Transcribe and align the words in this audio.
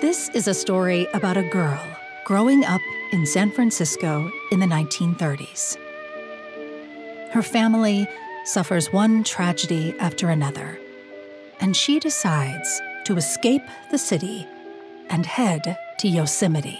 This 0.00 0.28
is 0.28 0.46
a 0.46 0.54
story 0.54 1.08
about 1.12 1.36
a 1.36 1.42
girl 1.42 1.84
growing 2.24 2.64
up 2.64 2.80
in 3.10 3.26
San 3.26 3.50
Francisco 3.50 4.30
in 4.52 4.60
the 4.60 4.66
1930s. 4.66 5.76
Her 7.32 7.42
family 7.42 8.06
suffers 8.44 8.92
one 8.92 9.24
tragedy 9.24 9.96
after 9.98 10.30
another, 10.30 10.78
and 11.58 11.76
she 11.76 11.98
decides 11.98 12.80
to 13.06 13.16
escape 13.16 13.64
the 13.90 13.98
city 13.98 14.46
and 15.10 15.26
head 15.26 15.76
to 15.98 16.06
Yosemite. 16.06 16.78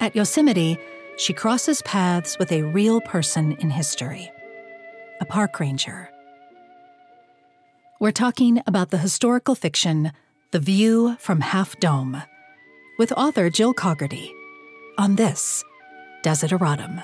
At 0.00 0.14
Yosemite, 0.14 0.76
she 1.16 1.32
crosses 1.32 1.80
paths 1.80 2.38
with 2.38 2.52
a 2.52 2.60
real 2.60 3.00
person 3.00 3.52
in 3.52 3.70
history 3.70 4.30
a 5.18 5.24
park 5.24 5.58
ranger. 5.60 6.10
We're 7.98 8.12
talking 8.12 8.60
about 8.66 8.90
the 8.90 8.98
historical 8.98 9.54
fiction 9.54 10.12
The 10.52 10.60
View 10.60 11.16
from 11.18 11.40
Half 11.40 11.80
Dome 11.80 12.22
with 13.00 13.10
author 13.12 13.50
Jill 13.50 13.74
Caugherty 13.74 14.32
on 14.96 15.16
this 15.16 15.64
Desideratum. 16.22 17.02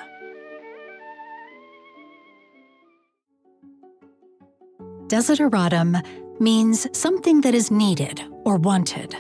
Desideratum 5.09 6.41
means 6.41 6.87
something 6.97 7.41
that 7.41 7.53
is 7.53 7.73
needed 7.73 8.23
or 8.45 8.59
wanted. 8.59 9.17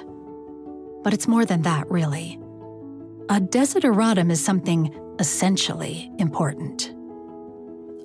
But 1.02 1.12
it's 1.12 1.27
more 1.27 1.44
than 1.44 1.62
that, 1.62 1.91
really. 1.91 2.38
A 3.28 3.41
desideratum 3.41 4.30
is 4.30 4.42
something 4.42 4.96
essentially 5.18 6.12
important. 6.18 6.94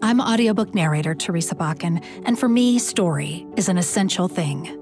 I'm 0.01 0.19
audiobook 0.19 0.73
narrator 0.73 1.13
Theresa 1.13 1.53
Bakken, 1.53 2.03
and 2.25 2.39
for 2.39 2.49
me, 2.49 2.79
story 2.79 3.45
is 3.55 3.69
an 3.69 3.77
essential 3.77 4.27
thing. 4.27 4.76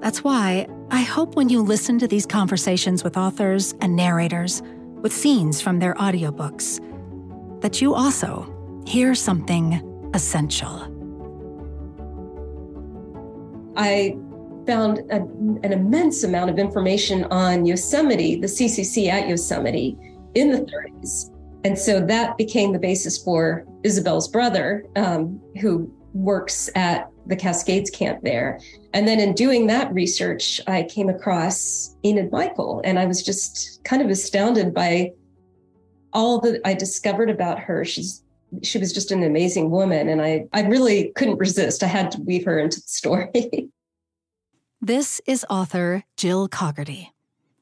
That's 0.00 0.24
why 0.24 0.66
I 0.90 1.02
hope 1.02 1.36
when 1.36 1.50
you 1.50 1.62
listen 1.62 1.98
to 1.98 2.08
these 2.08 2.24
conversations 2.24 3.04
with 3.04 3.18
authors 3.18 3.74
and 3.82 3.94
narrators, 3.94 4.62
with 5.02 5.12
scenes 5.12 5.60
from 5.60 5.78
their 5.78 5.94
audiobooks, 5.94 6.80
that 7.60 7.82
you 7.82 7.94
also 7.94 8.82
hear 8.86 9.14
something 9.14 10.10
essential. 10.14 10.86
I 13.76 14.16
found 14.66 14.98
a, 15.10 15.16
an 15.16 15.72
immense 15.72 16.24
amount 16.24 16.48
of 16.48 16.58
information 16.58 17.24
on 17.24 17.66
Yosemite, 17.66 18.36
the 18.36 18.46
CCC 18.46 19.08
at 19.08 19.28
Yosemite 19.28 19.98
in 20.34 20.50
the 20.50 20.58
30s. 20.58 21.30
And 21.64 21.78
so 21.78 22.00
that 22.06 22.38
became 22.38 22.72
the 22.72 22.78
basis 22.78 23.22
for 23.22 23.66
Isabel's 23.82 24.28
brother, 24.28 24.86
um, 24.96 25.40
who 25.60 25.92
works 26.14 26.70
at 26.74 27.10
the 27.30 27.36
Cascades 27.36 27.88
camp 27.88 28.22
there. 28.22 28.60
And 28.92 29.08
then 29.08 29.20
in 29.20 29.32
doing 29.32 29.68
that 29.68 29.92
research, 29.94 30.60
I 30.66 30.82
came 30.82 31.08
across 31.08 31.96
Enid 32.04 32.30
Michael, 32.30 32.82
and 32.84 32.98
I 32.98 33.06
was 33.06 33.22
just 33.22 33.82
kind 33.84 34.02
of 34.02 34.10
astounded 34.10 34.74
by 34.74 35.12
all 36.12 36.40
that 36.40 36.60
I 36.66 36.74
discovered 36.74 37.30
about 37.30 37.58
her. 37.60 37.84
She's 37.84 38.22
she 38.64 38.78
was 38.78 38.92
just 38.92 39.12
an 39.12 39.22
amazing 39.22 39.70
woman, 39.70 40.08
and 40.08 40.20
I 40.20 40.46
I 40.52 40.62
really 40.62 41.12
couldn't 41.14 41.38
resist. 41.38 41.82
I 41.82 41.86
had 41.86 42.10
to 42.10 42.20
weave 42.20 42.44
her 42.44 42.58
into 42.58 42.80
the 42.80 42.88
story. 42.88 43.30
this 44.82 45.20
is 45.24 45.46
author 45.48 46.04
Jill 46.16 46.48
Caugherty 46.48 47.12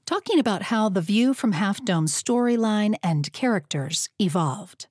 talking 0.06 0.39
about 0.39 0.62
how 0.62 0.89
the 0.89 1.02
view 1.02 1.34
from 1.34 1.52
Half 1.52 1.84
Dome's 1.84 2.14
storyline 2.14 2.94
and 3.02 3.30
characters 3.34 4.08
evolved. 4.19 4.86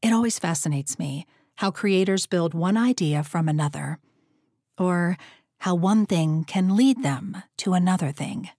It 0.00 0.12
always 0.12 0.38
fascinates 0.38 0.96
me 0.96 1.26
how 1.56 1.70
creators 1.70 2.26
build 2.26 2.54
one 2.54 2.76
idea 2.76 3.22
from 3.22 3.48
another, 3.48 3.98
or 4.78 5.16
how 5.58 5.74
one 5.74 6.06
thing 6.06 6.44
can 6.44 6.76
lead 6.76 7.02
them 7.02 7.42
to 7.56 7.72
another 7.72 8.12
thing. 8.12 8.50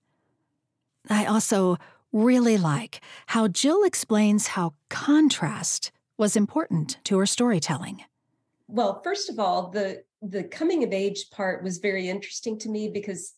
I 1.10 1.26
also 1.26 1.78
really 2.12 2.58
like 2.58 3.02
how 3.28 3.48
Jill 3.48 3.84
explains 3.84 4.48
how 4.48 4.74
contrast 4.90 5.92
was 6.18 6.36
important 6.36 6.98
to 7.04 7.18
her 7.20 7.26
storytelling. 7.26 8.04
Well, 8.68 9.02
first 9.04 9.30
of 9.30 9.40
all, 9.40 9.70
the 9.70 10.04
the 10.22 10.44
coming 10.44 10.84
of 10.84 10.92
age 10.92 11.30
part 11.30 11.64
was 11.64 11.78
very 11.78 12.10
interesting 12.10 12.58
to 12.60 12.70
me 12.70 12.90
because 12.90 13.34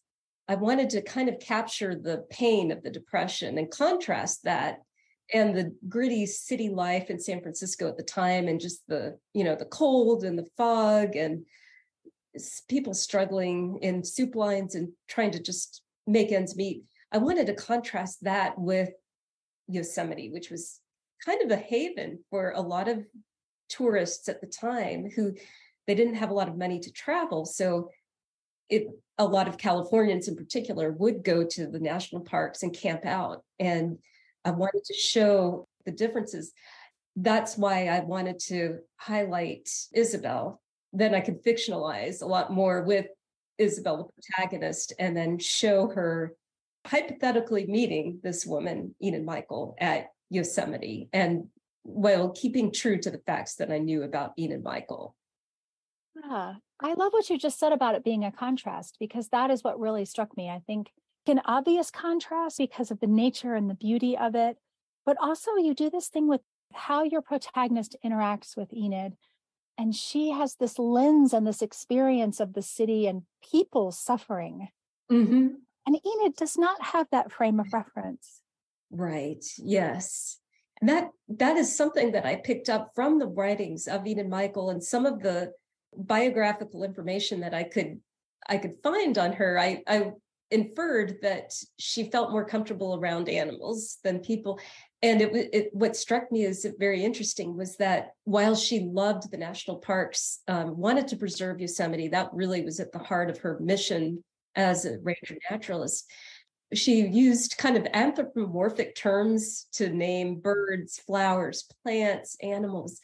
I 0.48 0.56
wanted 0.56 0.90
to 0.92 1.02
kind 1.02 1.28
of 1.28 1.40
capture 1.40 1.94
the 1.94 2.26
pain 2.30 2.72
of 2.72 2.82
the 2.82 2.90
depression 2.90 3.58
and 3.58 3.70
contrast 3.70 4.46
that 4.46 4.80
and 5.34 5.56
the 5.56 5.76
gritty 5.88 6.26
city 6.26 6.70
life 6.70 7.10
in 7.10 7.20
San 7.20 7.42
Francisco 7.42 7.88
at 7.88 7.98
the 7.98 8.04
time 8.04 8.48
and 8.48 8.60
just 8.60 8.82
the 8.88 9.18
you 9.34 9.44
know 9.44 9.56
the 9.56 9.66
cold 9.66 10.24
and 10.24 10.38
the 10.38 10.48
fog 10.58 11.16
and 11.16 11.46
people 12.68 12.94
struggling 12.94 13.80
in 13.82 14.04
soup 14.04 14.36
lines 14.36 14.76
and 14.76 14.90
trying 15.08 15.32
to 15.32 15.42
just 15.42 15.82
make 16.08 16.32
ends 16.32 16.56
meet. 16.56 16.84
I 17.12 17.18
wanted 17.18 17.48
to 17.48 17.54
contrast 17.54 18.24
that 18.24 18.58
with 18.58 18.90
Yosemite, 19.68 20.30
which 20.30 20.50
was 20.50 20.80
kind 21.26 21.42
of 21.42 21.52
a 21.52 21.62
haven 21.62 22.20
for 22.30 22.52
a 22.52 22.62
lot 22.62 22.88
of 22.88 23.06
tourists 23.68 24.30
at 24.30 24.42
the 24.42 24.48
time 24.48 25.10
who 25.16 25.34
they 25.88 25.96
didn't 25.96 26.16
have 26.16 26.30
a 26.30 26.34
lot 26.34 26.48
of 26.48 26.58
money 26.58 26.80
to 26.80 26.92
travel. 26.92 27.46
So 27.46 27.90
it 28.70 28.88
a 29.18 29.26
lot 29.26 29.48
of 29.48 29.58
Californians 29.58 30.28
in 30.28 30.36
particular 30.36 30.92
would 30.92 31.24
go 31.24 31.44
to 31.44 31.68
the 31.68 31.80
national 31.80 32.22
parks 32.22 32.64
and 32.64 32.74
camp 32.74 33.06
out. 33.06 33.44
And 33.60 33.98
I 34.46 34.52
wanted 34.52 34.84
to 34.86 34.94
show 34.94 35.68
the 35.86 35.92
differences. 35.92 36.54
That's 37.16 37.58
why 37.58 37.88
I 37.88 38.00
wanted 38.02 38.40
to 38.48 38.80
highlight 38.98 39.70
Isabel. 39.94 40.62
Then 40.94 41.14
I 41.14 41.20
could 41.20 41.44
fictionalize 41.44 42.22
a 42.22 42.26
lot 42.26 42.52
more 42.52 42.84
with 42.84 43.08
Isabel, 43.58 43.98
the 43.98 44.22
protagonist, 44.22 44.94
and 45.00 45.16
then 45.16 45.38
show 45.38 45.90
her 45.90 46.34
hypothetically 46.88 47.68
meeting 47.68 48.20
this 48.24 48.46
woman, 48.46 48.96
Enid 49.04 49.26
Michael, 49.26 49.76
at 49.80 50.08
Yosemite, 50.30 51.10
and 51.12 51.48
while 51.84 52.30
keeping 52.30 52.72
true 52.72 52.98
to 53.00 53.12
the 53.12 53.22
facts 53.26 53.56
that 53.56 53.72
I 53.72 53.80
knew 53.80 54.04
about 54.04 54.34
Enid 54.40 54.64
Michael. 54.64 55.16
Yeah, 56.16 56.56
I 56.80 56.94
love 56.94 57.12
what 57.12 57.30
you 57.30 57.38
just 57.38 57.60
said 57.60 57.74
about 57.74 57.96
it 57.96 58.04
being 58.04 58.24
a 58.24 58.32
contrast 58.32 58.98
because 59.00 59.30
that 59.30 59.52
is 59.52 59.64
what 59.64 59.80
really 59.80 60.06
struck 60.06 60.36
me. 60.38 60.50
I 60.50 60.62
think 60.66 60.92
an 61.30 61.42
obvious 61.46 61.92
contrast 61.92 62.58
because 62.58 62.92
of 62.92 63.00
the 63.00 63.08
nature 63.08 63.56
and 63.56 63.70
the 63.70 63.76
beauty 63.76 64.18
of 64.18 64.36
it, 64.36 64.58
but 65.06 65.18
also 65.22 65.56
you 65.56 65.74
do 65.74 65.90
this 65.90 66.08
thing 66.08 66.28
with 66.28 66.42
how 66.74 67.04
your 67.04 67.22
protagonist 67.22 67.96
interacts 68.06 68.56
with 68.56 68.74
Enid. 68.74 69.14
And 69.78 69.96
she 69.96 70.32
has 70.32 70.56
this 70.56 70.78
lens 70.78 71.34
and 71.34 71.48
this 71.48 71.62
experience 71.62 72.40
of 72.40 72.54
the 72.54 72.62
city 72.62 73.08
and 73.08 73.24
people 73.50 73.92
suffering. 73.92 74.68
Mm-hmm. 75.12 75.48
And 75.88 76.00
Enid 76.06 76.36
does 76.36 76.58
not 76.58 76.84
have 76.84 77.08
that 77.12 77.32
frame 77.32 77.60
of 77.60 77.74
reference. 77.74 78.42
Right. 78.92 79.44
Yes. 79.58 80.38
And 80.82 80.90
that 80.90 81.10
that 81.30 81.58
is 81.58 81.76
something 81.76 82.12
that 82.12 82.26
I 82.26 82.36
picked 82.38 82.70
up 82.70 82.92
from 82.94 83.20
the 83.20 83.28
writings 83.28 83.88
of 83.88 84.06
Enid 84.06 84.30
Michael 84.30 84.70
and 84.70 84.84
some 84.84 85.06
of 85.06 85.22
the 85.22 85.52
biographical 85.96 86.84
information 86.84 87.40
that 87.42 87.54
I 87.54 87.64
could 87.64 88.00
I 88.48 88.58
could 88.58 88.76
find 88.82 89.18
on 89.18 89.34
her, 89.34 89.60
I, 89.60 89.84
I 89.88 90.12
inferred 90.52 91.18
that 91.22 91.54
she 91.78 92.10
felt 92.10 92.32
more 92.32 92.46
comfortable 92.46 92.96
around 93.00 93.30
animals 93.30 93.98
than 94.04 94.20
people. 94.20 94.60
And 95.02 95.22
it, 95.22 95.50
it 95.54 95.70
what 95.74 95.96
struck 95.96 96.32
me 96.32 96.46
as 96.46 96.66
very 96.78 97.04
interesting 97.04 97.56
was 97.56 97.78
that 97.78 98.12
while 98.26 98.56
she 98.56 98.82
loved 98.82 99.32
the 99.32 99.38
national 99.38 99.78
parks, 99.78 100.40
um, 100.48 100.78
wanted 100.78 101.08
to 101.10 101.18
preserve 101.18 101.62
Yosemite, 101.62 102.10
that 102.10 102.34
really 102.34 102.64
was 102.64 102.80
at 102.80 102.92
the 102.92 103.00
heart 103.00 103.30
of 103.30 103.38
her 103.40 103.60
mission 103.60 104.24
as 104.56 104.86
a 104.86 105.00
ranger 105.00 105.38
naturalist. 105.50 106.12
She 106.74 107.08
used 107.08 107.58
kind 107.58 107.78
of 107.78 107.88
anthropomorphic 107.94 108.96
terms 108.96 109.68
to 109.74 109.90
name 109.90 110.40
birds, 110.40 111.00
flowers, 111.00 111.66
plants, 111.84 112.36
animals 112.42 113.00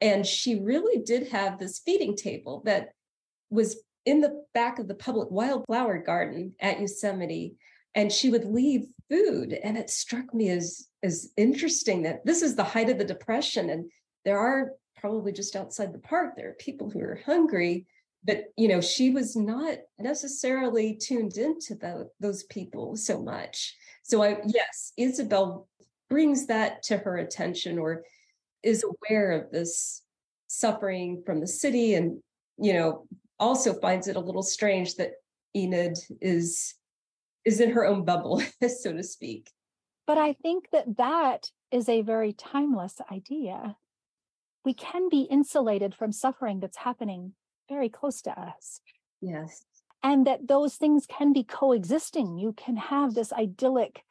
and 0.00 0.26
she 0.26 0.58
really 0.60 1.02
did 1.02 1.28
have 1.28 1.58
this 1.58 1.78
feeding 1.78 2.16
table 2.16 2.62
that 2.64 2.90
was 3.50 3.82
in 4.04 4.20
the 4.20 4.44
back 4.54 4.78
of 4.78 4.88
the 4.88 4.94
public 4.94 5.30
wildflower 5.30 5.98
garden 5.98 6.54
at 6.60 6.80
Yosemite. 6.80 7.56
And 7.94 8.12
she 8.12 8.30
would 8.30 8.44
leave 8.44 8.86
food. 9.08 9.52
And 9.52 9.76
it 9.76 9.90
struck 9.90 10.32
me 10.32 10.50
as, 10.50 10.86
as 11.02 11.32
interesting 11.36 12.02
that 12.02 12.24
this 12.24 12.42
is 12.42 12.54
the 12.54 12.64
height 12.64 12.88
of 12.88 12.98
the 12.98 13.04
depression. 13.04 13.70
And 13.70 13.90
there 14.24 14.38
are 14.38 14.72
probably 14.96 15.32
just 15.32 15.56
outside 15.56 15.92
the 15.92 15.98
park, 15.98 16.34
there 16.36 16.50
are 16.50 16.54
people 16.54 16.90
who 16.90 17.00
are 17.00 17.20
hungry. 17.26 17.86
But 18.22 18.52
you 18.56 18.68
know, 18.68 18.80
she 18.80 19.10
was 19.10 19.34
not 19.34 19.78
necessarily 19.98 20.94
tuned 20.94 21.38
into 21.38 21.74
the, 21.74 22.10
those 22.20 22.42
people 22.44 22.96
so 22.96 23.20
much. 23.20 23.74
So 24.02 24.22
I 24.22 24.38
yes, 24.46 24.92
Isabel 24.96 25.68
brings 26.10 26.46
that 26.48 26.82
to 26.82 26.98
her 26.98 27.16
attention 27.16 27.78
or 27.78 28.02
is 28.62 28.84
aware 28.84 29.30
of 29.30 29.50
this 29.50 30.02
suffering 30.48 31.22
from 31.24 31.40
the 31.40 31.46
city 31.46 31.94
and 31.94 32.18
you 32.58 32.74
know 32.74 33.06
also 33.40 33.74
finds 33.74 34.06
it 34.06 34.16
a 34.16 34.20
little 34.20 34.42
strange 34.42 34.94
that 34.96 35.12
enid 35.56 35.98
is 36.20 36.74
is 37.44 37.58
in 37.58 37.70
her 37.70 37.84
own 37.86 38.04
bubble 38.04 38.42
so 38.68 38.92
to 38.92 39.02
speak. 39.02 39.50
But 40.06 40.18
i 40.18 40.34
think 40.34 40.68
that 40.72 40.96
that 40.98 41.50
is 41.72 41.88
a 41.88 42.02
very 42.02 42.32
timeless 42.32 43.00
idea. 43.10 43.76
We 44.64 44.74
can 44.74 45.08
be 45.08 45.22
insulated 45.22 45.94
from 45.94 46.12
suffering 46.12 46.60
that's 46.60 46.76
happening 46.76 47.32
very 47.68 47.88
close 47.88 48.20
to 48.22 48.38
us. 48.38 48.80
Yes. 49.20 49.64
And 50.02 50.26
that 50.26 50.48
those 50.48 50.76
things 50.76 51.06
can 51.06 51.32
be 51.32 51.44
coexisting. 51.44 52.38
You 52.38 52.52
can 52.52 52.76
have 52.76 53.14
this 53.14 53.32
idyllic 53.32 54.02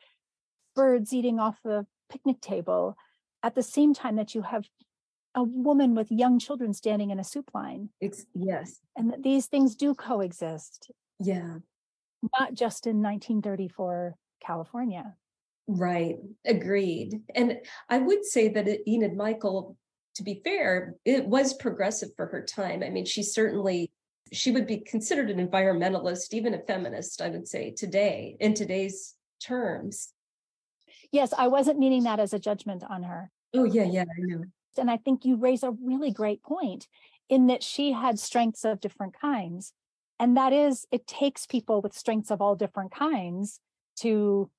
birds 0.76 1.14
eating 1.14 1.40
off 1.40 1.58
the 1.64 1.86
picnic 2.10 2.42
table 2.42 2.96
at 3.44 3.56
the 3.56 3.64
same 3.64 3.94
time 3.94 4.16
that 4.16 4.34
you 4.34 4.42
have 4.42 4.66
a 5.36 5.44
woman 5.44 5.96
with 5.96 6.12
young 6.12 6.40
children 6.40 6.74
standing 6.74 7.12
in 7.12 7.20
a 7.20 7.24
soup 7.24 7.52
line. 7.54 7.90
It's, 8.02 8.26
yes. 8.34 8.80
And 8.96 9.12
that 9.12 9.24
these 9.24 9.46
things 9.46 9.76
do 9.76 9.94
coexist. 9.94 10.92
Yeah. 11.20 11.58
Not 12.38 12.54
just 12.54 12.88
in 12.88 13.02
1934 13.02 14.16
California. 14.46 15.16
Right. 15.68 16.18
Agreed. 16.46 17.22
And 17.36 17.60
I 17.90 18.00
would 18.00 18.26
say 18.26 18.48
that 18.50 18.90
Enid 18.90 19.16
Michael, 19.16 19.78
to 20.16 20.24
be 20.24 20.42
fair, 20.44 20.96
it 21.06 21.26
was 21.26 21.54
progressive 21.54 22.10
for 22.16 22.26
her 22.28 22.44
time. 22.44 22.82
I 22.84 22.90
mean, 22.90 23.06
she 23.06 23.24
certainly 23.24 23.92
she 24.32 24.52
would 24.52 24.68
be 24.68 24.78
considered 24.78 25.30
an 25.30 25.46
environmentalist, 25.46 26.34
even 26.34 26.54
a 26.54 26.60
feminist, 26.60 27.22
I 27.22 27.30
would 27.30 27.48
say, 27.48 27.72
today, 27.72 28.38
in 28.40 28.54
today's 28.54 29.16
terms. 29.42 30.14
Yes, 31.12 31.34
I 31.36 31.48
wasn't 31.48 31.80
meaning 31.80 32.04
that 32.04 32.20
as 32.20 32.34
a 32.34 32.40
judgment 32.40 32.84
on 32.88 33.04
her. 33.04 33.32
Oh, 33.56 33.64
yeah, 33.64 33.86
yeah, 33.86 34.04
I 34.04 34.20
know. 34.20 34.44
And 34.78 34.90
I 34.90 34.98
think 34.98 35.26
you 35.26 35.36
raise 35.36 35.64
a 35.64 35.72
really 35.72 36.12
great 36.12 36.44
point 36.44 36.88
in 37.28 37.48
that 37.48 37.64
she 37.64 37.92
had 37.92 38.20
strengths 38.20 38.66
of 38.66 38.80
different 38.80 39.20
kinds. 39.20 39.74
And 40.20 40.36
that 40.36 40.52
is, 40.52 40.86
it 40.92 41.08
takes 41.08 41.46
people 41.46 41.82
with 41.82 41.94
strengths 41.94 42.32
of 42.32 42.42
all 42.42 42.56
different 42.56 42.92
kinds 42.92 43.60
to 43.98 44.50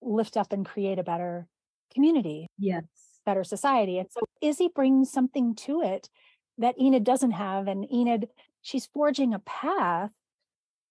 lift 0.00 0.36
up 0.36 0.52
and 0.52 0.64
create 0.64 0.98
a 0.98 1.02
better 1.04 1.46
community. 1.92 2.48
Yes. 2.58 2.84
Better 3.26 3.44
society. 3.44 3.98
And 3.98 4.08
so 4.10 4.20
Izzy 4.40 4.68
brings 4.74 5.10
something 5.10 5.54
to 5.56 5.82
it 5.82 6.08
that 6.56 6.80
Enid 6.80 7.04
doesn't 7.04 7.32
have. 7.32 7.68
And 7.68 7.90
Enid, 7.92 8.28
she's 8.62 8.86
forging 8.86 9.34
a 9.34 9.38
path 9.40 10.10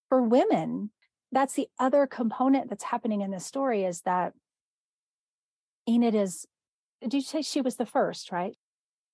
for 0.10 0.22
women. 0.22 0.92
That's 1.32 1.56
the 1.56 1.68
other 1.80 2.06
component 2.08 2.70
that's 2.70 2.84
happening 2.84 3.22
in 3.22 3.32
this 3.32 3.46
story 3.46 3.84
is 3.86 4.02
that 4.02 4.34
Enid 5.90 6.16
is, 6.16 6.46
did 7.02 7.14
you 7.14 7.22
say 7.22 7.42
she 7.42 7.62
was 7.62 7.76
the 7.76 7.86
first, 7.86 8.32
right? 8.32 8.56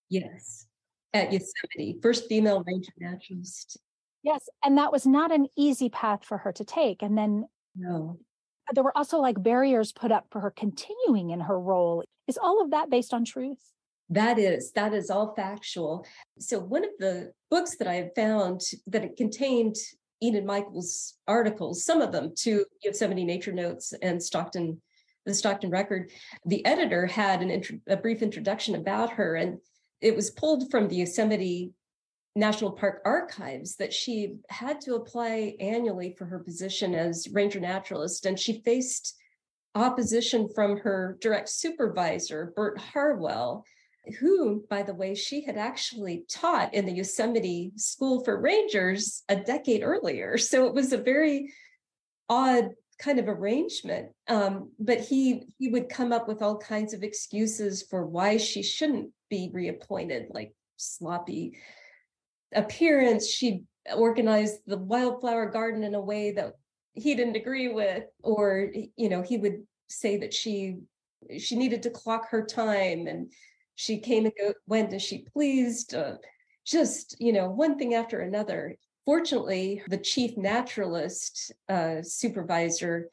Yes. 0.09 0.67
At 1.13 1.31
Yosemite, 1.31 1.99
first 2.01 2.27
female 2.27 2.63
ranger 2.65 2.91
naturalist. 2.97 3.77
Yes. 4.23 4.47
And 4.63 4.77
that 4.77 4.91
was 4.91 5.05
not 5.05 5.31
an 5.31 5.47
easy 5.57 5.89
path 5.89 6.23
for 6.23 6.39
her 6.39 6.51
to 6.53 6.63
take. 6.63 7.01
And 7.01 7.17
then 7.17 7.45
no. 7.75 8.19
There 8.73 8.83
were 8.83 8.97
also 8.97 9.19
like 9.19 9.43
barriers 9.43 9.91
put 9.91 10.11
up 10.11 10.27
for 10.31 10.39
her 10.39 10.51
continuing 10.51 11.31
in 11.31 11.41
her 11.41 11.59
role. 11.59 12.03
Is 12.27 12.39
all 12.41 12.61
of 12.61 12.71
that 12.71 12.89
based 12.89 13.13
on 13.13 13.25
truth? 13.25 13.59
That 14.09 14.39
is, 14.39 14.71
that 14.73 14.93
is 14.93 15.09
all 15.09 15.33
factual. 15.35 16.05
So 16.39 16.59
one 16.59 16.83
of 16.83 16.91
the 16.99 17.33
books 17.51 17.77
that 17.77 17.87
I 17.87 17.95
have 17.95 18.11
found 18.15 18.61
that 18.87 19.03
it 19.03 19.17
contained 19.17 19.75
Enid 20.23 20.45
Michael's 20.45 21.15
articles, 21.27 21.83
some 21.83 21.99
of 21.99 22.11
them 22.11 22.33
to 22.39 22.65
Yosemite 22.83 23.25
Nature 23.25 23.51
Notes 23.51 23.93
and 24.01 24.23
Stockton, 24.23 24.81
the 25.25 25.33
Stockton 25.33 25.69
Record, 25.69 26.11
the 26.45 26.65
editor 26.65 27.05
had 27.05 27.41
an 27.41 27.81
a 27.87 27.97
brief 27.97 28.21
introduction 28.21 28.75
about 28.75 29.11
her, 29.11 29.35
and 29.35 29.59
it 30.01 30.15
was 30.15 30.31
pulled 30.31 30.69
from 30.69 30.87
the 30.87 30.97
Yosemite 30.97 31.71
National 32.35 32.71
Park 32.71 33.01
archives 33.05 33.75
that 33.75 33.93
she 33.93 34.35
had 34.49 34.81
to 34.81 34.95
apply 34.95 35.55
annually 35.59 36.15
for 36.17 36.25
her 36.25 36.39
position 36.39 36.95
as 36.95 37.27
ranger 37.31 37.59
naturalist, 37.59 38.25
and 38.25 38.39
she 38.39 38.61
faced 38.61 39.15
opposition 39.75 40.49
from 40.53 40.77
her 40.77 41.17
direct 41.21 41.49
supervisor, 41.49 42.53
Bert 42.55 42.77
Harwell, 42.77 43.63
who, 44.19 44.65
by 44.69 44.83
the 44.83 44.93
way, 44.93 45.15
she 45.15 45.45
had 45.45 45.57
actually 45.57 46.25
taught 46.29 46.73
in 46.73 46.85
the 46.85 46.91
Yosemite 46.91 47.71
School 47.77 48.23
for 48.23 48.39
Rangers 48.39 49.23
a 49.29 49.35
decade 49.35 49.81
earlier. 49.81 50.37
So 50.37 50.67
it 50.67 50.73
was 50.73 50.91
a 50.91 50.97
very 50.97 51.53
odd 52.29 52.71
kind 52.99 53.19
of 53.19 53.27
arrangement. 53.27 54.09
Um, 54.27 54.71
but 54.79 54.99
he 54.99 55.43
he 55.57 55.69
would 55.69 55.89
come 55.89 56.11
up 56.11 56.27
with 56.27 56.41
all 56.41 56.57
kinds 56.57 56.93
of 56.93 57.03
excuses 57.03 57.83
for 57.83 58.05
why 58.05 58.37
she 58.37 58.63
shouldn't 58.63 59.09
be 59.29 59.49
reappointed, 59.53 60.27
like 60.29 60.53
sloppy 60.77 61.57
appearance. 62.53 63.29
She 63.29 63.63
organized 63.95 64.59
the 64.65 64.77
wildflower 64.77 65.47
garden 65.49 65.83
in 65.83 65.95
a 65.95 66.01
way 66.01 66.31
that 66.31 66.53
he 66.93 67.15
didn't 67.15 67.35
agree 67.35 67.69
with, 67.69 68.03
or 68.21 68.71
you 68.95 69.09
know, 69.09 69.21
he 69.21 69.37
would 69.37 69.63
say 69.89 70.17
that 70.17 70.33
she 70.33 70.77
she 71.37 71.55
needed 71.55 71.83
to 71.83 71.89
clock 71.89 72.29
her 72.29 72.45
time 72.45 73.07
and 73.07 73.31
she 73.75 73.99
came 73.99 74.25
and 74.25 74.33
go, 74.39 74.53
went 74.67 74.93
as 74.93 75.01
she 75.01 75.25
pleased, 75.33 75.95
uh, 75.95 76.15
just, 76.65 77.15
you 77.19 77.33
know, 77.33 77.49
one 77.49 77.77
thing 77.77 77.93
after 77.93 78.19
another. 78.19 78.75
Fortunately, 79.05 79.81
the 79.87 79.97
chief 79.97 80.37
naturalist 80.37 81.51
uh, 81.69 82.01
supervisor 82.01 83.09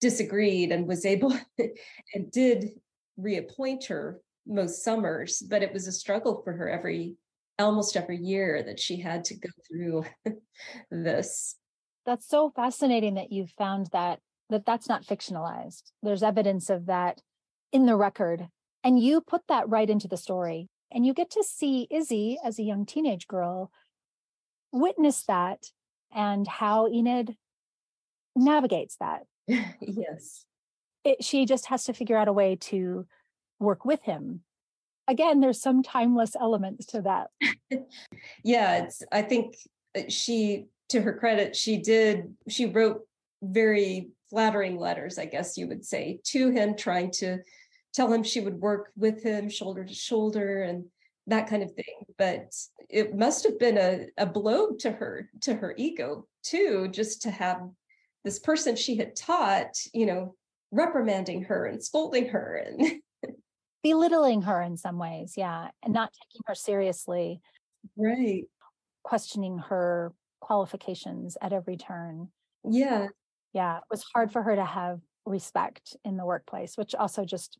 disagreed 0.00 0.72
and 0.72 0.86
was 0.86 1.04
able 1.04 1.36
and 2.14 2.30
did 2.30 2.70
reappoint 3.16 3.84
her 3.86 4.20
most 4.46 4.82
summers, 4.84 5.42
but 5.48 5.62
it 5.62 5.72
was 5.72 5.86
a 5.86 5.92
struggle 5.92 6.42
for 6.44 6.52
her 6.52 6.68
every 6.68 7.16
almost 7.58 7.96
every 7.96 8.16
year 8.16 8.62
that 8.62 8.80
she 8.80 8.98
had 9.00 9.24
to 9.24 9.34
go 9.36 9.48
through 9.68 10.04
this. 10.90 11.56
That's 12.06 12.26
so 12.26 12.50
fascinating 12.50 13.14
that 13.14 13.30
you 13.30 13.46
found 13.46 13.88
that 13.92 14.20
that 14.50 14.66
that's 14.66 14.88
not 14.88 15.04
fictionalized. 15.04 15.92
There's 16.02 16.22
evidence 16.22 16.68
of 16.68 16.86
that 16.86 17.20
in 17.72 17.86
the 17.86 17.96
record 17.96 18.48
and 18.84 18.98
you 18.98 19.20
put 19.20 19.42
that 19.48 19.68
right 19.68 19.88
into 19.88 20.08
the 20.08 20.16
story. 20.16 20.68
And 20.90 21.06
you 21.06 21.14
get 21.14 21.30
to 21.30 21.44
see 21.44 21.86
Izzy 21.90 22.38
as 22.44 22.58
a 22.58 22.64
young 22.64 22.84
teenage 22.84 23.26
girl 23.26 23.70
witness 24.72 25.24
that 25.24 25.66
and 26.14 26.46
how 26.46 26.88
Enid 26.88 27.36
navigates 28.34 28.96
that. 28.96 29.22
yes. 29.80 30.44
It, 31.04 31.22
she 31.22 31.46
just 31.46 31.66
has 31.66 31.84
to 31.84 31.92
figure 31.92 32.16
out 32.16 32.28
a 32.28 32.32
way 32.32 32.56
to 32.56 33.06
work 33.58 33.84
with 33.84 34.02
him. 34.02 34.40
Again, 35.08 35.40
there's 35.40 35.60
some 35.60 35.82
timeless 35.82 36.36
elements 36.40 36.86
to 36.86 37.02
that. 37.02 37.28
yeah, 38.44 38.84
it's 38.84 39.02
I 39.10 39.22
think 39.22 39.56
uh, 39.96 40.02
she 40.08 40.66
to 40.90 41.00
her 41.02 41.12
credit, 41.12 41.56
she 41.56 41.78
did 41.78 42.34
she 42.48 42.66
wrote 42.66 43.00
very 43.42 44.10
flattering 44.30 44.78
letters, 44.78 45.18
I 45.18 45.24
guess 45.26 45.58
you 45.58 45.66
would 45.66 45.84
say, 45.84 46.20
to 46.26 46.50
him 46.50 46.76
trying 46.76 47.10
to 47.12 47.38
tell 47.92 48.12
him 48.12 48.22
she 48.22 48.40
would 48.40 48.60
work 48.60 48.92
with 48.96 49.22
him 49.22 49.50
shoulder 49.50 49.84
to 49.84 49.94
shoulder 49.94 50.62
and 50.62 50.84
that 51.26 51.48
kind 51.48 51.62
of 51.62 51.72
thing 51.72 52.04
but 52.18 52.52
it 52.88 53.16
must 53.16 53.44
have 53.44 53.58
been 53.58 53.78
a, 53.78 54.06
a 54.18 54.26
blow 54.26 54.72
to 54.72 54.90
her 54.90 55.30
to 55.40 55.54
her 55.54 55.74
ego 55.76 56.26
too 56.42 56.88
just 56.90 57.22
to 57.22 57.30
have 57.30 57.60
this 58.24 58.38
person 58.38 58.74
she 58.74 58.96
had 58.96 59.14
taught 59.14 59.74
you 59.94 60.06
know 60.06 60.34
reprimanding 60.72 61.42
her 61.42 61.66
and 61.66 61.82
scolding 61.82 62.28
her 62.28 62.64
and 62.66 63.00
belittling 63.82 64.42
her 64.42 64.60
in 64.62 64.76
some 64.76 64.98
ways 64.98 65.34
yeah 65.36 65.68
and 65.82 65.92
not 65.92 66.12
taking 66.12 66.42
her 66.46 66.54
seriously. 66.54 67.40
Right. 67.96 68.44
Questioning 69.02 69.58
her 69.58 70.12
qualifications 70.40 71.36
at 71.42 71.52
every 71.52 71.76
turn. 71.76 72.28
Yeah. 72.64 73.08
Yeah 73.52 73.78
it 73.78 73.84
was 73.90 74.04
hard 74.14 74.32
for 74.32 74.42
her 74.42 74.56
to 74.56 74.64
have 74.64 75.00
respect 75.24 75.96
in 76.04 76.16
the 76.16 76.24
workplace 76.24 76.76
which 76.76 76.94
also 76.94 77.24
just 77.24 77.58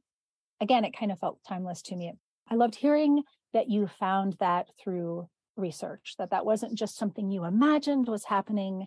again, 0.62 0.84
it 0.84 0.96
kind 0.96 1.12
of 1.12 1.18
felt 1.18 1.40
timeless 1.46 1.82
to 1.82 1.96
me. 1.96 2.12
I 2.48 2.54
loved 2.54 2.76
hearing 2.76 3.22
that 3.52 3.68
you 3.68 3.86
found 3.86 4.36
that 4.40 4.68
through 4.82 5.28
research, 5.56 6.14
that 6.18 6.30
that 6.30 6.46
wasn't 6.46 6.74
just 6.74 6.96
something 6.96 7.30
you 7.30 7.44
imagined 7.44 8.08
was 8.08 8.24
happening, 8.24 8.86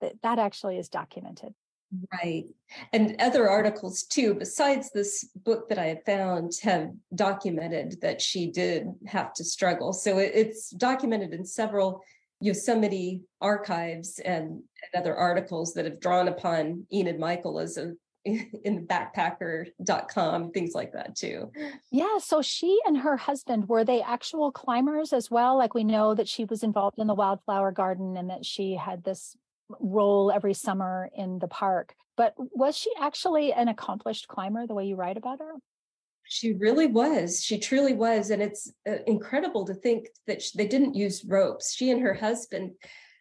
that 0.00 0.14
that 0.22 0.38
actually 0.38 0.78
is 0.78 0.88
documented. 0.88 1.54
Right. 2.12 2.46
And 2.92 3.16
other 3.20 3.48
articles 3.48 4.02
too, 4.02 4.34
besides 4.34 4.90
this 4.90 5.24
book 5.36 5.68
that 5.68 5.78
I 5.78 5.86
had 5.86 6.04
found, 6.04 6.52
have 6.62 6.90
documented 7.14 8.00
that 8.02 8.20
she 8.20 8.50
did 8.50 8.88
have 9.06 9.32
to 9.34 9.44
struggle. 9.44 9.92
So 9.92 10.18
it's 10.18 10.70
documented 10.70 11.32
in 11.32 11.44
several 11.44 12.02
Yosemite 12.40 13.22
archives 13.40 14.18
and, 14.18 14.48
and 14.48 14.62
other 14.94 15.14
articles 15.16 15.74
that 15.74 15.84
have 15.84 16.00
drawn 16.00 16.28
upon 16.28 16.86
Enid 16.92 17.18
Michael 17.18 17.58
as 17.60 17.78
a 17.78 17.94
in 18.64 18.86
backpacker.com, 18.86 20.50
things 20.50 20.74
like 20.74 20.92
that 20.92 21.14
too. 21.16 21.50
Yeah. 21.90 22.18
So 22.18 22.42
she 22.42 22.80
and 22.86 22.98
her 22.98 23.16
husband, 23.16 23.68
were 23.68 23.84
they 23.84 24.02
actual 24.02 24.50
climbers 24.50 25.12
as 25.12 25.30
well? 25.30 25.56
Like 25.56 25.74
we 25.74 25.84
know 25.84 26.14
that 26.14 26.28
she 26.28 26.44
was 26.44 26.62
involved 26.62 26.98
in 26.98 27.06
the 27.06 27.14
wildflower 27.14 27.72
garden 27.72 28.16
and 28.16 28.30
that 28.30 28.44
she 28.44 28.74
had 28.74 29.04
this 29.04 29.36
role 29.80 30.32
every 30.32 30.54
summer 30.54 31.10
in 31.14 31.38
the 31.38 31.48
park. 31.48 31.94
But 32.16 32.34
was 32.36 32.76
she 32.76 32.90
actually 32.98 33.52
an 33.52 33.68
accomplished 33.68 34.26
climber 34.28 34.66
the 34.66 34.74
way 34.74 34.86
you 34.86 34.96
write 34.96 35.16
about 35.16 35.38
her? 35.38 35.52
She 36.24 36.54
really 36.54 36.86
was. 36.86 37.44
She 37.44 37.58
truly 37.58 37.92
was. 37.92 38.30
And 38.30 38.42
it's 38.42 38.72
uh, 38.88 38.96
incredible 39.06 39.64
to 39.66 39.74
think 39.74 40.08
that 40.26 40.42
they 40.56 40.66
didn't 40.66 40.94
use 40.94 41.24
ropes. 41.24 41.72
She 41.72 41.90
and 41.90 42.00
her 42.00 42.14
husband 42.14 42.72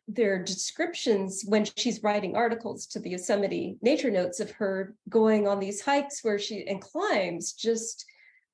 their 0.07 0.43
descriptions 0.43 1.43
when 1.47 1.65
she's 1.77 2.03
writing 2.03 2.35
articles 2.35 2.85
to 2.85 2.99
the 2.99 3.11
Yosemite 3.11 3.77
nature 3.81 4.11
notes 4.11 4.39
of 4.39 4.51
her 4.51 4.95
going 5.09 5.47
on 5.47 5.59
these 5.59 5.81
hikes 5.81 6.23
where 6.23 6.37
she 6.37 6.67
and 6.67 6.81
climbs, 6.81 7.53
just 7.53 8.05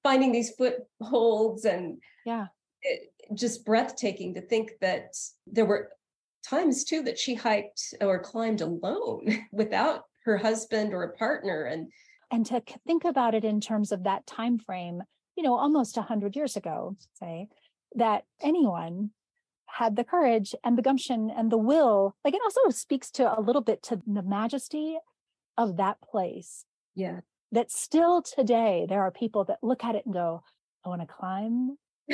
finding 0.04 0.32
these 0.32 0.52
footholds 0.52 1.66
and 1.66 1.98
yeah, 2.26 2.48
it, 2.82 3.12
just 3.34 3.66
breathtaking 3.66 4.34
to 4.34 4.42
think 4.42 4.72
that 4.82 5.16
there 5.46 5.66
were 5.66 5.92
times 6.48 6.84
too 6.84 7.04
that 7.04 7.20
she 7.20 7.36
hiked 7.36 7.94
or 8.02 8.20
climbed 8.20 8.62
alone 8.62 9.46
without 9.52 10.06
her 10.26 10.38
husband 10.38 10.94
or 10.94 11.04
a 11.04 11.18
partner. 11.18 11.66
And 11.66 11.92
and 12.32 12.46
to 12.46 12.62
think 12.88 13.04
about 13.04 13.36
it 13.36 13.44
in 13.44 13.60
terms 13.60 13.92
of 13.92 14.04
that 14.04 14.26
time 14.26 14.58
frame 14.58 15.04
you 15.36 15.44
know 15.44 15.58
almost 15.58 15.98
100 15.98 16.36
years 16.36 16.56
ago 16.56 16.96
say 17.14 17.48
that 17.96 18.26
anyone 18.42 19.12
had 19.78 19.96
the 19.96 20.04
courage 20.04 20.54
and 20.64 20.78
the 20.78 20.82
gumption 20.82 21.32
and 21.36 21.52
the 21.52 21.58
will 21.58 22.16
like 22.24 22.34
it 22.34 22.42
also 22.44 22.70
speaks 22.70 23.10
to 23.12 23.38
a 23.38 23.42
little 23.42 23.62
bit 23.62 23.82
to 23.84 24.02
the 24.06 24.24
majesty 24.24 24.98
of 25.58 25.78
that 25.78 25.98
place 26.02 26.66
yeah. 26.96 27.20
that 27.52 27.72
still 27.72 28.22
today 28.22 28.86
there 28.88 29.02
are 29.02 29.12
people 29.12 29.44
that 29.46 29.58
look 29.62 29.84
at 29.84 29.96
it 29.96 30.06
and 30.06 30.14
go 30.14 30.44
i 30.86 30.90
want 30.90 31.02
to 31.02 31.08
climb. 31.08 31.78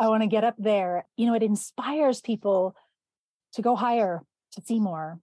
I 0.00 0.08
want 0.08 0.22
to 0.22 0.28
get 0.28 0.44
up 0.44 0.56
there. 0.58 1.06
You 1.16 1.26
know 1.26 1.34
it 1.34 1.42
inspires 1.42 2.20
people 2.20 2.74
to 3.54 3.62
go 3.62 3.76
higher 3.76 4.22
to 4.52 4.62
see 4.64 4.80
more. 4.80 5.20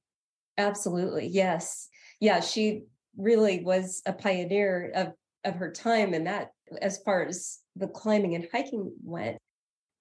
Absolutely 0.57 1.27
yes. 1.27 1.89
Yeah 2.19 2.39
she 2.39 2.83
really 3.17 3.63
was 3.63 4.01
a 4.05 4.13
pioneer 4.13 4.91
of 4.95 5.13
of 5.43 5.55
her 5.55 5.71
time 5.71 6.13
and 6.13 6.27
that 6.27 6.51
as 6.81 6.99
far 7.03 7.25
as 7.25 7.59
the 7.75 7.87
climbing 7.87 8.35
and 8.35 8.47
hiking 8.51 8.93
went 9.03 9.37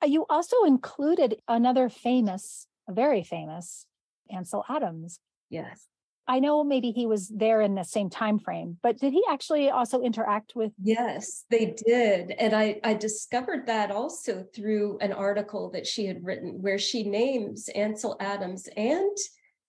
Uh, 0.02 0.07
you 0.07 0.25
also 0.28 0.64
included 0.64 1.37
another 1.49 1.88
famous 1.88 2.66
very 2.88 3.23
famous 3.23 3.87
ansel 4.30 4.64
adams 4.69 5.21
yes 5.49 5.88
I 6.30 6.38
know 6.38 6.62
maybe 6.62 6.92
he 6.92 7.07
was 7.07 7.28
there 7.28 7.61
in 7.61 7.75
the 7.75 7.83
same 7.83 8.09
time 8.09 8.38
frame, 8.38 8.78
but 8.85 8.99
did 8.99 9.12
he 9.12 9.25
actually 9.28 9.69
also 9.69 10.00
interact 10.00 10.52
with? 10.54 10.71
Yes, 10.80 11.45
they 11.50 11.75
did, 11.85 12.30
and 12.30 12.54
I 12.54 12.78
I 12.85 12.95
discovered 12.95 13.66
that 13.66 13.90
also 13.90 14.45
through 14.54 14.99
an 15.00 15.12
article 15.12 15.71
that 15.73 15.88
she 15.88 16.07
had 16.07 16.25
written 16.25 16.62
where 16.62 16.78
she 16.78 17.02
names 17.02 17.69
Ansel 17.75 18.16
Adams 18.21 18.69
and 18.76 19.16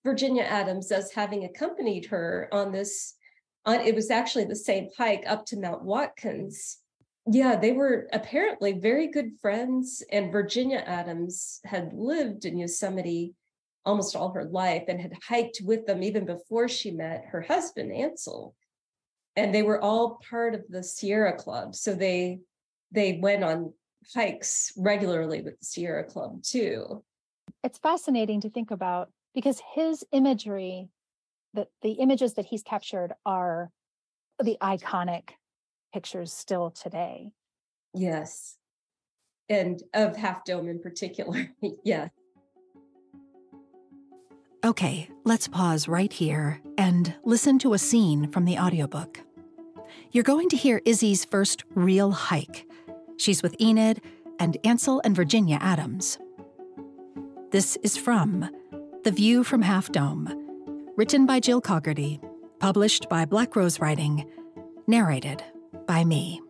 Virginia 0.04 0.44
Adams 0.44 0.92
as 0.92 1.12
having 1.12 1.46
accompanied 1.46 2.06
her 2.06 2.48
on 2.52 2.72
this. 2.72 3.16
On 3.66 3.80
it 3.80 3.96
was 3.96 4.12
actually 4.12 4.46
the 4.46 4.56
same 4.56 4.88
hike 4.96 5.24
up 5.26 5.48
to 5.48 5.60
Mount 5.60 5.84
Watkins. 5.84 6.78
Yeah, 7.34 7.56
they 7.56 7.72
were 7.72 8.10
apparently 8.12 8.74
very 8.74 9.08
good 9.08 9.40
friends, 9.40 10.04
and 10.12 10.34
Virginia 10.34 10.84
Adams 10.86 11.62
had 11.64 11.94
lived 11.94 12.44
in 12.44 12.58
Yosemite 12.58 13.34
almost 13.86 14.18
all 14.18 14.34
her 14.34 14.44
life 14.44 14.84
and 14.90 15.00
had 15.00 15.14
hiked 15.26 15.62
with 15.64 15.86
them 15.86 16.04
even 16.04 16.26
before 16.26 16.68
she 16.68 16.92
met 16.92 17.24
her 17.30 17.42
husband 17.42 17.94
Ansel. 17.94 18.54
And 19.38 19.56
they 19.56 19.64
were 19.64 19.82
all 19.82 20.20
part 20.30 20.56
of 20.56 20.66
the 20.68 20.84
Sierra 20.84 21.38
Club. 21.38 21.74
So 21.74 21.94
they 21.94 22.42
they 22.92 23.14
went 23.22 23.46
on 23.46 23.74
hikes 24.14 24.74
regularly 24.76 25.42
with 25.42 25.58
the 25.58 25.66
Sierra 25.66 26.04
Club 26.04 26.44
too. 26.44 27.02
It's 27.64 27.78
fascinating 27.78 28.42
to 28.42 28.50
think 28.50 28.72
about 28.72 29.10
because 29.34 29.62
his 29.74 30.04
imagery, 30.12 30.90
that 31.54 31.70
the 31.82 31.94
images 31.94 32.34
that 32.34 32.46
he's 32.46 32.62
captured 32.62 33.14
are 33.26 33.72
the 34.44 34.58
iconic 34.62 35.30
pictures 35.92 36.34
still 36.34 36.72
today. 36.72 37.32
Yes. 37.94 38.58
And 39.50 39.82
of 39.94 40.16
Half 40.16 40.46
Dome 40.46 40.70
in 40.70 40.80
particular. 40.80 41.52
yes. 41.84 42.10
Okay, 44.64 45.10
let's 45.24 45.48
pause 45.48 45.88
right 45.88 46.14
here 46.14 46.62
and 46.78 47.16
listen 47.24 47.58
to 47.60 47.74
a 47.74 47.80
scene 47.80 48.32
from 48.32 48.46
the 48.46 48.60
audiobook. 48.60 49.20
You're 50.12 50.24
going 50.24 50.50
to 50.50 50.58
hear 50.58 50.82
Izzy's 50.86 51.26
first 51.26 51.64
real 51.74 52.12
hike. 52.12 52.68
She's 53.18 53.42
with 53.42 53.60
Enid 53.60 54.02
and 54.40 54.58
Ansel 54.64 55.02
and 55.04 55.16
Virginia 55.16 55.58
Adams. 55.60 56.20
This 57.52 57.76
is 57.84 57.98
from 57.98 58.50
The 59.04 59.12
View 59.12 59.44
from 59.44 59.64
Half 59.64 59.92
Dome, 59.92 60.94
written 60.96 61.26
by 61.26 61.40
Jill 61.40 61.60
Caugherty, 61.60 62.22
published 62.60 63.10
by 63.10 63.26
Black 63.26 63.56
Rose 63.56 63.80
Writing, 63.80 64.30
narrated 64.86 65.44
by 65.86 66.04
me. 66.04 66.42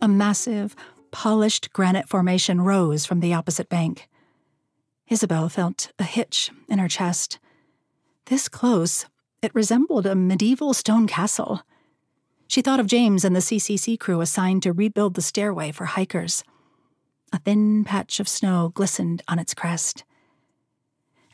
A 0.00 0.08
massive, 0.08 0.76
polished 1.10 1.72
granite 1.72 2.08
formation 2.08 2.60
rose 2.60 3.06
from 3.06 3.20
the 3.20 3.34
opposite 3.34 3.68
bank. 3.68 4.08
Isabel 5.08 5.48
felt 5.48 5.92
a 5.98 6.04
hitch 6.04 6.50
in 6.68 6.78
her 6.78 6.88
chest. 6.88 7.38
This 8.26 8.48
close, 8.48 9.06
it 9.40 9.54
resembled 9.54 10.06
a 10.06 10.14
medieval 10.14 10.74
stone 10.74 11.06
castle. 11.06 11.62
She 12.48 12.62
thought 12.62 12.80
of 12.80 12.86
James 12.86 13.24
and 13.24 13.34
the 13.34 13.40
CCC 13.40 13.98
crew 13.98 14.20
assigned 14.20 14.62
to 14.64 14.72
rebuild 14.72 15.14
the 15.14 15.22
stairway 15.22 15.72
for 15.72 15.84
hikers. 15.84 16.44
A 17.32 17.38
thin 17.38 17.84
patch 17.84 18.20
of 18.20 18.28
snow 18.28 18.70
glistened 18.74 19.22
on 19.26 19.38
its 19.38 19.54
crest. 19.54 20.04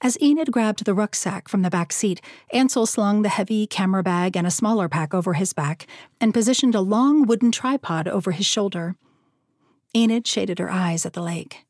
As 0.05 0.21
Enid 0.21 0.51
grabbed 0.51 0.85
the 0.85 0.95
rucksack 0.95 1.47
from 1.47 1.63
the 1.63 1.71
back 1.71 1.93
seat, 1.93 2.21
Ansel 2.53 2.87
slung 2.87 3.23
the 3.23 3.29
heavy 3.29 3.69
camera 3.69 4.03
bag 4.03 4.37
and 4.37 4.45
a 4.45 4.51
smaller 4.51 4.89
pack 4.89 5.15
over 5.15 5.35
his 5.35 5.53
back 5.53 5.87
and 6.21 6.35
positioned 6.35 6.75
a 6.75 6.81
long 6.81 7.23
wooden 7.25 7.53
tripod 7.53 8.09
over 8.09 8.33
his 8.33 8.45
shoulder. 8.45 8.97
Enid 9.95 10.27
shaded 10.27 10.59
her 10.59 10.69
eyes 10.69 11.07
at 11.07 11.13
the 11.13 11.23
lake. 11.23 11.65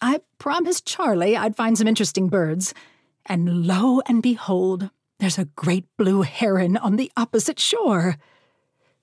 I 0.00 0.22
promised 0.38 0.84
Charlie 0.84 1.36
I'd 1.36 1.54
find 1.54 1.78
some 1.78 1.86
interesting 1.86 2.28
birds. 2.28 2.74
And 3.26 3.68
lo 3.68 4.00
and 4.06 4.20
behold, 4.20 4.90
there's 5.20 5.38
a 5.38 5.44
great 5.44 5.84
blue 5.96 6.22
heron 6.22 6.76
on 6.76 6.96
the 6.96 7.12
opposite 7.16 7.60
shore. 7.60 8.16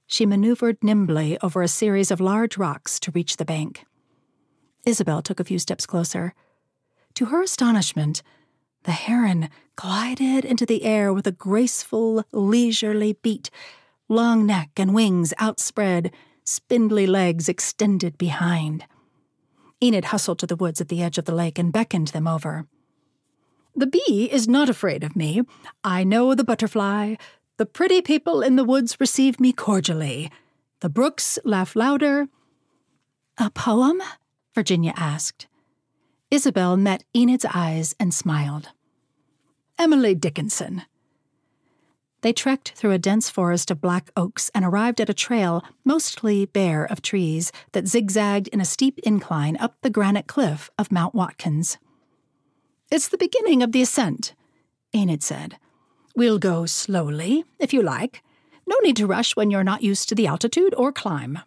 She 0.08 0.26
maneuvered 0.26 0.84
nimbly 0.84 1.38
over 1.42 1.62
a 1.62 1.70
series 1.70 2.12
of 2.12 2.20
large 2.20 2.58
rocks 2.58 3.00
to 3.00 3.12
reach 3.12 3.38
the 3.38 3.46
bank. 3.46 3.86
Isabel 4.86 5.22
took 5.22 5.40
a 5.40 5.46
few 5.46 5.58
steps 5.58 5.86
closer. 5.86 6.34
To 7.16 7.26
her 7.26 7.42
astonishment, 7.42 8.22
the 8.84 8.92
heron 8.92 9.50
glided 9.76 10.46
into 10.46 10.66
the 10.66 10.84
air 10.84 11.14
with 11.14 11.28
a 11.28 11.32
graceful, 11.32 12.24
leisurely 12.32 13.14
beat, 13.14 13.50
long 14.08 14.46
neck 14.46 14.72
and 14.78 14.94
wings 14.94 15.34
outspread, 15.38 16.14
spindly 16.44 17.06
legs 17.06 17.48
extended 17.48 18.18
behind. 18.18 18.86
Enid 19.82 20.06
hustled 20.06 20.40
to 20.40 20.48
the 20.48 20.56
woods 20.56 20.82
at 20.82 20.90
the 20.90 21.02
edge 21.02 21.18
of 21.18 21.26
the 21.26 21.36
lake 21.36 21.60
and 21.60 21.72
beckoned 21.72 22.10
them 22.10 22.28
over. 22.28 22.66
The 23.76 23.88
bee 23.88 24.30
is 24.32 24.48
not 24.48 24.70
afraid 24.70 25.04
of 25.04 25.16
me. 25.16 25.44
I 25.84 26.04
know 26.04 26.36
the 26.36 26.44
butterfly. 26.44 27.16
The 27.58 27.66
pretty 27.66 28.02
people 28.02 28.42
in 28.42 28.56
the 28.56 28.64
woods 28.64 29.00
receive 29.00 29.40
me 29.40 29.54
cordially. 29.54 30.32
The 30.82 30.90
brooks 30.90 31.38
laugh 31.46 31.76
louder. 31.76 32.28
A 33.38 33.50
poem? 33.50 34.02
Virginia 34.56 34.94
asked. 34.98 35.48
Isabel 36.32 36.78
met 36.78 37.04
Enid's 37.14 37.46
eyes 37.46 37.96
and 38.00 38.14
smiled. 38.14 38.70
Emily 39.78 40.14
Dickinson, 40.14 40.84
they 42.22 42.34
trekked 42.34 42.72
through 42.72 42.92
a 42.92 42.98
dense 42.98 43.30
forest 43.30 43.72
of 43.72 43.80
black 43.80 44.12
oaks 44.18 44.52
and 44.54 44.66
arrived 44.66 45.00
at 45.00 45.10
a 45.10 45.14
trail 45.14 45.64
mostly 45.86 46.46
bare 46.46 46.84
of 46.84 47.02
trees 47.02 47.52
that 47.72 47.88
zigzagged 47.88 48.50
in 48.50 48.60
a 48.60 48.66
steep 48.66 49.00
incline 49.00 49.56
up 49.58 49.76
the 49.82 49.90
granite 49.90 50.28
cliff 50.28 50.70
of 50.78 50.92
Mount 50.92 51.16
Watkins. 51.16 51.78
It's 52.92 53.08
the 53.08 53.18
beginning 53.18 53.64
of 53.64 53.72
the 53.72 53.82
ascent, 53.82 54.34
Enid 54.94 55.24
said. 55.24 55.58
We'll 56.16 56.40
go 56.40 56.66
slowly, 56.66 57.46
if 57.58 57.72
you 57.72 57.82
like. 57.82 58.22
No 58.68 58.76
need 58.84 58.98
to 58.98 59.08
rush 59.08 59.36
when 59.36 59.50
you're 59.50 59.64
not 59.64 59.84
used 59.84 60.10
to 60.10 60.16
the 60.16 60.28
altitude 60.28 60.74
or 60.76 60.92
climb. 60.92 61.40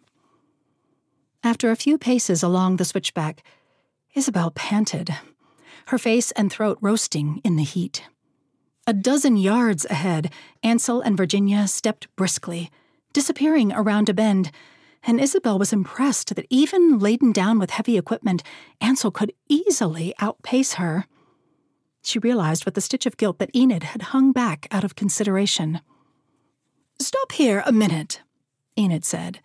After 1.43 1.69
a 1.69 1.75
few 1.75 1.97
paces 1.97 2.41
along 2.41 2.77
the 2.77 2.85
switchback, 2.85 3.43
Isabel 4.15 4.51
panted, 4.51 5.15
her 5.87 5.97
face 5.97 6.31
and 6.31 6.51
throat 6.51 6.77
roasting 6.81 7.41
in 7.43 7.55
the 7.55 7.63
heat. 7.63 8.03
A 8.85 8.93
dozen 8.93 9.37
yards 9.37 9.85
ahead, 9.85 10.31
Ansel 10.61 11.01
and 11.01 11.17
Virginia 11.17 11.67
stepped 11.67 12.13
briskly, 12.15 12.69
disappearing 13.11 13.71
around 13.73 14.09
a 14.09 14.13
bend, 14.13 14.51
and 15.03 15.19
Isabel 15.19 15.57
was 15.57 15.73
impressed 15.73 16.35
that 16.35 16.45
even 16.49 16.99
laden 16.99 17.31
down 17.31 17.59
with 17.59 17.71
heavy 17.71 17.97
equipment, 17.97 18.43
Ansel 18.79 19.11
could 19.11 19.33
easily 19.49 20.13
outpace 20.19 20.73
her. 20.73 21.05
She 22.03 22.19
realized 22.19 22.65
with 22.65 22.77
a 22.77 22.81
stitch 22.81 23.05
of 23.05 23.17
guilt 23.17 23.39
that 23.39 23.55
Enid 23.55 23.83
had 23.83 24.01
hung 24.13 24.31
back 24.31 24.67
out 24.69 24.83
of 24.83 24.95
consideration. 24.95 25.81
Stop 26.99 27.31
here 27.31 27.63
a 27.65 27.71
minute, 27.71 28.21
Enid 28.77 29.05
said. 29.05 29.39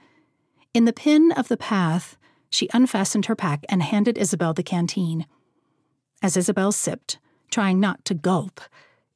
In 0.74 0.84
the 0.84 0.92
pin 0.92 1.32
of 1.32 1.48
the 1.48 1.56
path, 1.56 2.16
she 2.50 2.68
unfastened 2.72 3.26
her 3.26 3.36
pack 3.36 3.64
and 3.68 3.82
handed 3.82 4.18
Isabel 4.18 4.54
the 4.54 4.62
canteen. 4.62 5.26
As 6.22 6.36
Isabel 6.36 6.72
sipped, 6.72 7.18
trying 7.50 7.80
not 7.80 8.04
to 8.06 8.14
gulp, 8.14 8.60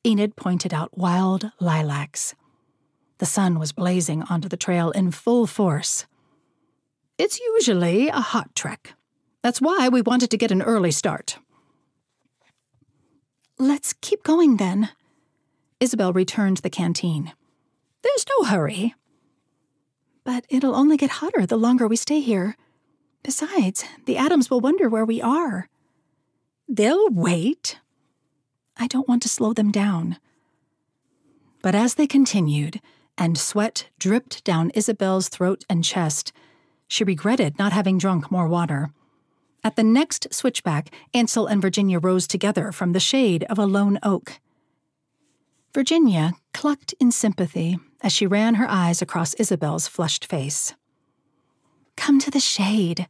Enid 0.07 0.37
pointed 0.37 0.75
out 0.75 0.97
wild 0.97 1.51
lilacs. 1.61 2.35
The 3.19 3.27
sun 3.27 3.59
was 3.59 3.73
blazing 3.73 4.23
onto 4.25 4.49
the 4.49 4.57
trail 4.57 4.91
in 4.91 5.13
full 5.13 5.47
force. 5.47 6.07
It's 7.19 7.39
usually 7.39 8.09
a 8.09 8.21
hot 8.21 8.55
trek. 8.55 8.95
That's 9.43 9.61
why 9.61 9.89
we 9.89 10.03
wanted 10.03 10.31
to 10.31 10.37
get 10.37 10.51
an 10.51 10.63
early 10.63 10.91
start. 10.91 11.39
Let's 13.59 13.93
keep 13.93 14.25
going 14.25 14.57
then. 14.57 14.91
Isabel 15.79 16.13
returned 16.13 16.59
the 16.59 16.71
canteen. 16.71 17.33
There's 18.03 18.27
no 18.29 18.45
hurry. 18.45 18.95
But 20.25 20.45
it'll 20.49 20.75
only 20.75 20.97
get 20.97 21.11
hotter 21.11 21.47
the 21.47 21.57
longer 21.57 21.87
we 21.87 21.97
stay 21.97 22.21
here. 22.21 22.57
Besides, 23.23 23.85
the 24.07 24.17
Adams 24.17 24.51
will 24.51 24.61
wonder 24.61 24.89
where 24.89 25.05
we 25.05 25.23
are. 25.23 25.69
They'll 26.69 27.09
wait. 27.11 27.79
I 28.77 28.87
don't 28.87 29.09
want 29.09 29.23
to 29.23 29.29
slow 29.29 29.53
them 29.53 29.71
down. 29.71 30.17
But 31.63 31.75
as 31.75 31.95
they 31.95 32.07
continued, 32.07 32.81
and 33.17 33.39
sweat 33.39 33.89
dripped 33.99 34.43
down 34.43 34.71
Isabel's 34.71 35.29
throat 35.29 35.65
and 35.69 35.85
chest, 35.85 36.33
she 36.89 37.05
regretted 37.05 37.59
not 37.59 37.73
having 37.73 37.99
drunk 37.99 38.31
more 38.31 38.49
water. 38.49 38.91
At 39.63 39.77
the 39.77 39.85
next 39.85 40.35
switchback, 40.35 40.93
Ansel 41.15 41.47
and 41.47 41.63
Virginia 41.63 42.01
rose 42.01 42.27
together 42.27 42.73
from 42.73 42.93
the 42.93 43.01
shade 43.01 43.45
of 43.45 43.59
a 43.59 43.67
lone 43.67 43.99
oak. 44.03 44.41
Virginia 45.73 46.33
clucked 46.53 46.95
in 46.99 47.13
sympathy 47.13 47.79
as 48.03 48.13
she 48.13 48.27
ran 48.27 48.57
her 48.57 48.67
eyes 48.69 49.01
across 49.01 49.35
Isabel's 49.35 49.87
flushed 49.87 50.25
face. 50.25 50.75
Come 52.03 52.19
to 52.19 52.33
the 52.33 52.41
shade, 52.41 53.07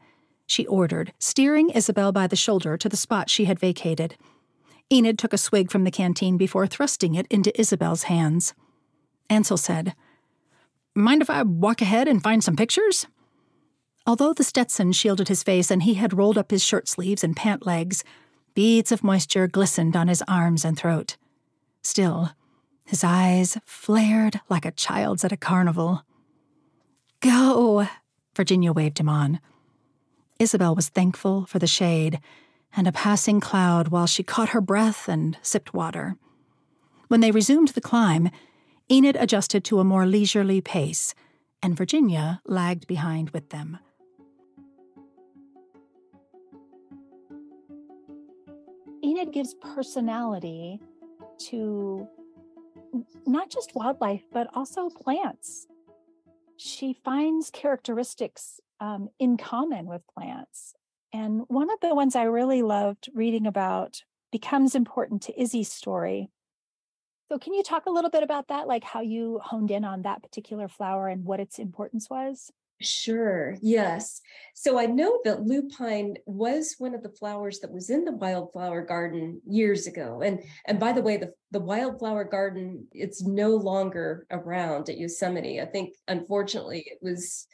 she 0.46 0.66
ordered, 0.66 1.14
steering 1.18 1.70
Isabel 1.70 2.12
by 2.12 2.26
the 2.26 2.36
shoulder 2.36 2.76
to 2.76 2.90
the 2.90 2.96
spot 2.98 3.30
she 3.30 3.46
had 3.46 3.58
vacated. 3.58 4.18
Enid 4.92 5.18
took 5.18 5.32
a 5.32 5.38
swig 5.38 5.70
from 5.70 5.84
the 5.84 5.90
canteen 5.90 6.36
before 6.36 6.66
thrusting 6.66 7.14
it 7.14 7.26
into 7.30 7.58
Isabel's 7.58 8.02
hands. 8.02 8.52
Ansel 9.30 9.56
said, 9.56 9.94
Mind 10.94 11.22
if 11.22 11.30
I 11.30 11.42
walk 11.42 11.80
ahead 11.80 12.06
and 12.06 12.22
find 12.22 12.44
some 12.44 12.54
pictures? 12.54 13.06
Although 14.06 14.34
the 14.34 14.44
Stetson 14.44 14.92
shielded 14.92 15.28
his 15.28 15.42
face 15.42 15.70
and 15.70 15.84
he 15.84 15.94
had 15.94 16.12
rolled 16.12 16.36
up 16.36 16.50
his 16.50 16.62
shirt 16.62 16.86
sleeves 16.86 17.24
and 17.24 17.34
pant 17.34 17.64
legs, 17.64 18.04
beads 18.52 18.92
of 18.92 19.02
moisture 19.02 19.48
glistened 19.48 19.96
on 19.96 20.08
his 20.08 20.22
arms 20.28 20.66
and 20.66 20.76
throat. 20.76 21.16
Still, 21.80 22.32
his 22.84 23.02
eyes 23.02 23.56
flared 23.64 24.42
like 24.50 24.66
a 24.66 24.70
child's 24.70 25.24
at 25.24 25.32
a 25.32 25.38
carnival. 25.38 26.02
Go! 27.20 27.88
Virginia 28.34 28.72
waved 28.72 28.98
him 28.98 29.08
on. 29.08 29.40
Isabel 30.38 30.74
was 30.74 30.88
thankful 30.88 31.46
for 31.46 31.58
the 31.58 31.66
shade 31.66 32.20
and 32.76 32.86
a 32.86 32.92
passing 32.92 33.40
cloud 33.40 33.88
while 33.88 34.06
she 34.06 34.22
caught 34.22 34.50
her 34.50 34.60
breath 34.60 35.08
and 35.08 35.36
sipped 35.42 35.74
water. 35.74 36.16
When 37.08 37.20
they 37.20 37.30
resumed 37.30 37.68
the 37.68 37.80
climb, 37.80 38.30
Enid 38.90 39.16
adjusted 39.16 39.64
to 39.64 39.78
a 39.78 39.84
more 39.84 40.06
leisurely 40.06 40.60
pace, 40.60 41.14
and 41.62 41.76
Virginia 41.76 42.40
lagged 42.46 42.86
behind 42.86 43.30
with 43.30 43.50
them. 43.50 43.78
Enid 49.04 49.32
gives 49.32 49.54
personality 49.54 50.80
to 51.50 52.08
not 53.26 53.50
just 53.50 53.74
wildlife, 53.74 54.22
but 54.32 54.48
also 54.54 54.88
plants. 54.88 55.66
She 56.56 56.92
finds 57.04 57.50
characteristics 57.50 58.60
um, 58.80 59.08
in 59.18 59.36
common 59.36 59.86
with 59.86 60.02
plants. 60.14 60.74
And 61.12 61.42
one 61.48 61.70
of 61.70 61.78
the 61.80 61.94
ones 61.94 62.16
I 62.16 62.24
really 62.24 62.62
loved 62.62 63.10
reading 63.14 63.46
about 63.46 64.02
becomes 64.30 64.74
important 64.74 65.22
to 65.22 65.40
Izzy's 65.40 65.70
story. 65.70 66.30
So, 67.30 67.38
can 67.38 67.54
you 67.54 67.62
talk 67.62 67.86
a 67.86 67.90
little 67.90 68.10
bit 68.10 68.22
about 68.22 68.48
that, 68.48 68.66
like 68.66 68.84
how 68.84 69.00
you 69.00 69.40
honed 69.42 69.70
in 69.70 69.84
on 69.84 70.02
that 70.02 70.22
particular 70.22 70.68
flower 70.68 71.08
and 71.08 71.24
what 71.24 71.40
its 71.40 71.58
importance 71.58 72.10
was? 72.10 72.50
Sure, 72.82 73.56
yes. 73.62 74.20
So 74.54 74.78
I 74.78 74.86
know 74.86 75.20
that 75.24 75.42
lupine 75.42 76.16
was 76.26 76.74
one 76.78 76.94
of 76.94 77.02
the 77.02 77.10
flowers 77.10 77.60
that 77.60 77.72
was 77.72 77.90
in 77.90 78.04
the 78.04 78.12
wildflower 78.12 78.82
garden 78.82 79.40
years 79.46 79.86
ago. 79.86 80.20
And 80.22 80.42
and 80.66 80.78
by 80.78 80.92
the 80.92 81.02
way, 81.02 81.16
the, 81.16 81.32
the 81.50 81.60
wildflower 81.60 82.24
garden, 82.24 82.86
it's 82.92 83.22
no 83.22 83.50
longer 83.50 84.26
around 84.30 84.88
at 84.88 84.98
Yosemite. 84.98 85.60
I 85.60 85.66
think 85.66 85.94
unfortunately 86.08 86.84
it 86.86 86.98
was 87.02 87.46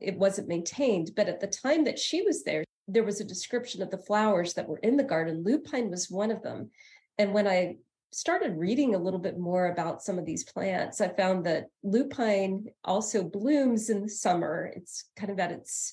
it 0.00 0.16
wasn't 0.16 0.48
maintained. 0.48 1.10
But 1.16 1.28
at 1.28 1.40
the 1.40 1.46
time 1.46 1.84
that 1.84 1.98
she 1.98 2.22
was 2.22 2.44
there, 2.44 2.64
there 2.88 3.04
was 3.04 3.20
a 3.20 3.24
description 3.24 3.82
of 3.82 3.90
the 3.90 3.98
flowers 3.98 4.54
that 4.54 4.68
were 4.68 4.78
in 4.78 4.96
the 4.96 5.04
garden. 5.04 5.42
Lupine 5.44 5.90
was 5.90 6.10
one 6.10 6.30
of 6.30 6.42
them. 6.42 6.70
And 7.18 7.32
when 7.32 7.48
I 7.48 7.76
started 8.16 8.56
reading 8.56 8.94
a 8.94 8.98
little 8.98 9.20
bit 9.20 9.38
more 9.38 9.66
about 9.66 10.02
some 10.02 10.18
of 10.18 10.24
these 10.24 10.42
plants, 10.42 11.02
I 11.02 11.08
found 11.08 11.44
that 11.44 11.66
lupine 11.82 12.64
also 12.82 13.22
blooms 13.22 13.90
in 13.90 14.00
the 14.00 14.08
summer. 14.08 14.72
It's 14.74 15.04
kind 15.16 15.30
of 15.30 15.38
at 15.38 15.52
its 15.52 15.92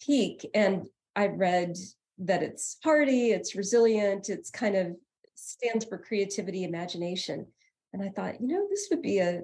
peak. 0.00 0.48
And 0.54 0.86
I 1.16 1.26
read 1.26 1.76
that 2.18 2.44
it's 2.44 2.76
hardy, 2.84 3.32
it's 3.32 3.56
resilient, 3.56 4.28
it's 4.28 4.50
kind 4.50 4.76
of 4.76 4.94
stands 5.34 5.84
for 5.84 5.98
creativity, 5.98 6.62
imagination. 6.62 7.48
And 7.92 8.04
I 8.04 8.10
thought, 8.10 8.40
you 8.40 8.46
know, 8.46 8.68
this 8.70 8.86
would 8.90 9.02
be 9.02 9.18
a 9.18 9.40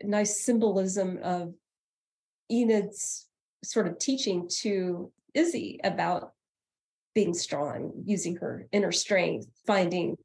nice 0.00 0.44
symbolism 0.44 1.18
of 1.24 1.54
Enid's 2.48 3.26
sort 3.64 3.88
of 3.88 3.98
teaching 3.98 4.48
to 4.60 5.10
Izzy 5.34 5.80
about 5.82 6.34
being 7.16 7.34
strong, 7.34 8.04
using 8.06 8.36
her 8.36 8.68
inner 8.70 8.92
strength, 8.92 9.48
finding 9.66 10.16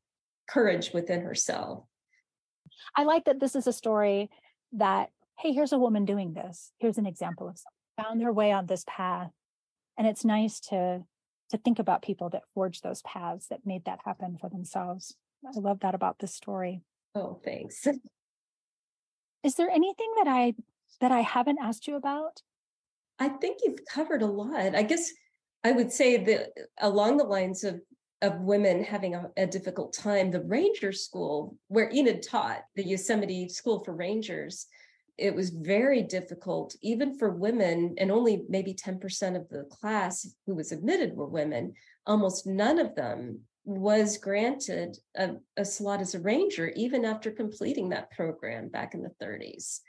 courage 0.48 0.92
within 0.94 1.22
herself. 1.22 1.84
I 2.96 3.04
like 3.04 3.26
that 3.26 3.40
this 3.40 3.56
is 3.56 3.68
a 3.68 3.74
story 3.74 4.30
that, 4.74 5.10
hey, 5.38 5.54
here's 5.54 5.74
a 5.74 5.80
woman 5.80 6.06
doing 6.06 6.34
this. 6.34 6.72
Here's 6.80 6.98
an 6.98 7.06
example 7.06 7.48
of 7.48 7.58
someone 7.58 8.10
found 8.10 8.22
her 8.24 8.34
way 8.34 8.52
on 8.52 8.66
this 8.66 8.84
path. 8.88 9.32
And 9.98 10.08
it's 10.08 10.26
nice 10.26 10.60
to 10.62 11.04
to 11.50 11.58
think 11.58 11.80
about 11.80 12.02
people 12.02 12.30
that 12.30 12.44
forged 12.54 12.84
those 12.84 13.02
paths 13.04 13.48
that 13.48 13.66
made 13.66 13.86
that 13.86 14.00
happen 14.04 14.38
for 14.40 14.50
themselves. 14.50 15.16
I 15.46 15.58
love 15.58 15.80
that 15.80 15.96
about 15.96 16.20
this 16.20 16.36
story. 16.36 16.82
Oh, 17.16 17.40
thanks. 17.44 17.88
Is 19.44 19.56
there 19.56 19.70
anything 19.70 20.12
that 20.18 20.28
I 20.28 20.56
that 21.00 21.12
I 21.12 21.22
haven't 21.22 21.60
asked 21.62 21.88
you 21.88 21.96
about? 21.96 22.42
I 23.20 23.30
think 23.30 23.60
you've 23.64 23.86
covered 23.90 24.22
a 24.22 24.28
lot. 24.28 24.76
I 24.76 24.84
guess 24.84 25.10
I 25.64 25.72
would 25.72 25.92
say 25.92 26.18
that 26.18 26.42
uh, 26.42 26.64
along 26.80 27.18
the 27.18 27.24
lines 27.24 27.64
of 27.64 27.82
of 28.22 28.40
women 28.42 28.84
having 28.84 29.16
a, 29.16 29.30
a, 29.38 29.46
difficult 29.46 29.94
time, 29.94 30.32
the 30.32 30.42
Ranger 30.42 30.92
School, 30.92 31.56
where 31.68 31.92
Enid 31.92 32.24
taught, 32.24 32.64
the 32.76 32.84
Yosemite 32.84 33.48
School 33.50 33.84
for 33.84 33.94
Rangers, 33.94 34.66
it 35.18 35.34
was 35.34 35.50
very 35.50 36.04
difficult, 36.04 36.76
even 36.82 37.18
for 37.18 37.30
women, 37.30 37.96
and 37.98 38.12
only 38.12 38.44
maybe 38.50 38.74
10% 38.74 39.36
of 39.36 39.50
the 39.50 39.66
class 39.70 40.28
who 40.46 40.56
was 40.56 40.72
admitted 40.72 41.16
were 41.16 41.28
women. 41.28 41.74
Almost 42.06 42.48
none 42.48 42.80
of 42.80 42.96
them 42.96 43.42
was 43.66 44.18
granted 44.18 44.98
a, 45.16 45.32
a 45.58 45.66
slot 45.66 46.02
as 46.02 46.16
a 46.16 46.20
ranger, 46.20 46.72
even 46.76 47.04
after 47.04 47.32
completing 47.32 47.90
that 47.90 48.12
program 48.12 48.70
back 48.70 48.94
in 48.94 49.02
the 49.02 49.12
30s. 49.22 49.80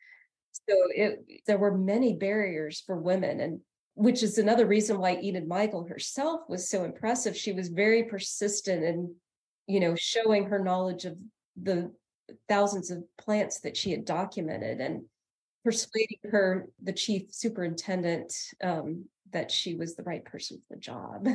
So 0.52 0.74
it, 0.94 1.24
there 1.46 1.58
were 1.58 1.76
many 1.76 2.14
barriers 2.14 2.82
for 2.84 2.96
women, 2.96 3.40
and 3.40 3.60
which 3.98 4.22
is 4.22 4.38
another 4.38 4.64
reason 4.64 5.00
why 5.00 5.16
Enid 5.16 5.48
Michael 5.48 5.84
herself 5.84 6.42
was 6.48 6.68
so 6.68 6.84
impressive. 6.84 7.36
She 7.36 7.52
was 7.52 7.68
very 7.68 8.04
persistent 8.04 8.84
in, 8.84 9.12
you 9.66 9.80
know, 9.80 9.96
showing 9.96 10.44
her 10.44 10.60
knowledge 10.60 11.04
of 11.04 11.16
the 11.60 11.92
thousands 12.48 12.92
of 12.92 13.02
plants 13.16 13.58
that 13.60 13.76
she 13.76 13.90
had 13.90 14.04
documented 14.04 14.80
and 14.80 15.02
persuading 15.64 16.18
her, 16.30 16.68
the 16.80 16.92
chief 16.92 17.24
superintendent, 17.30 18.32
um, 18.62 19.06
that 19.32 19.50
she 19.50 19.74
was 19.74 19.96
the 19.96 20.04
right 20.04 20.24
person 20.24 20.58
for 20.68 20.76
the 20.76 20.80
job. 20.80 21.26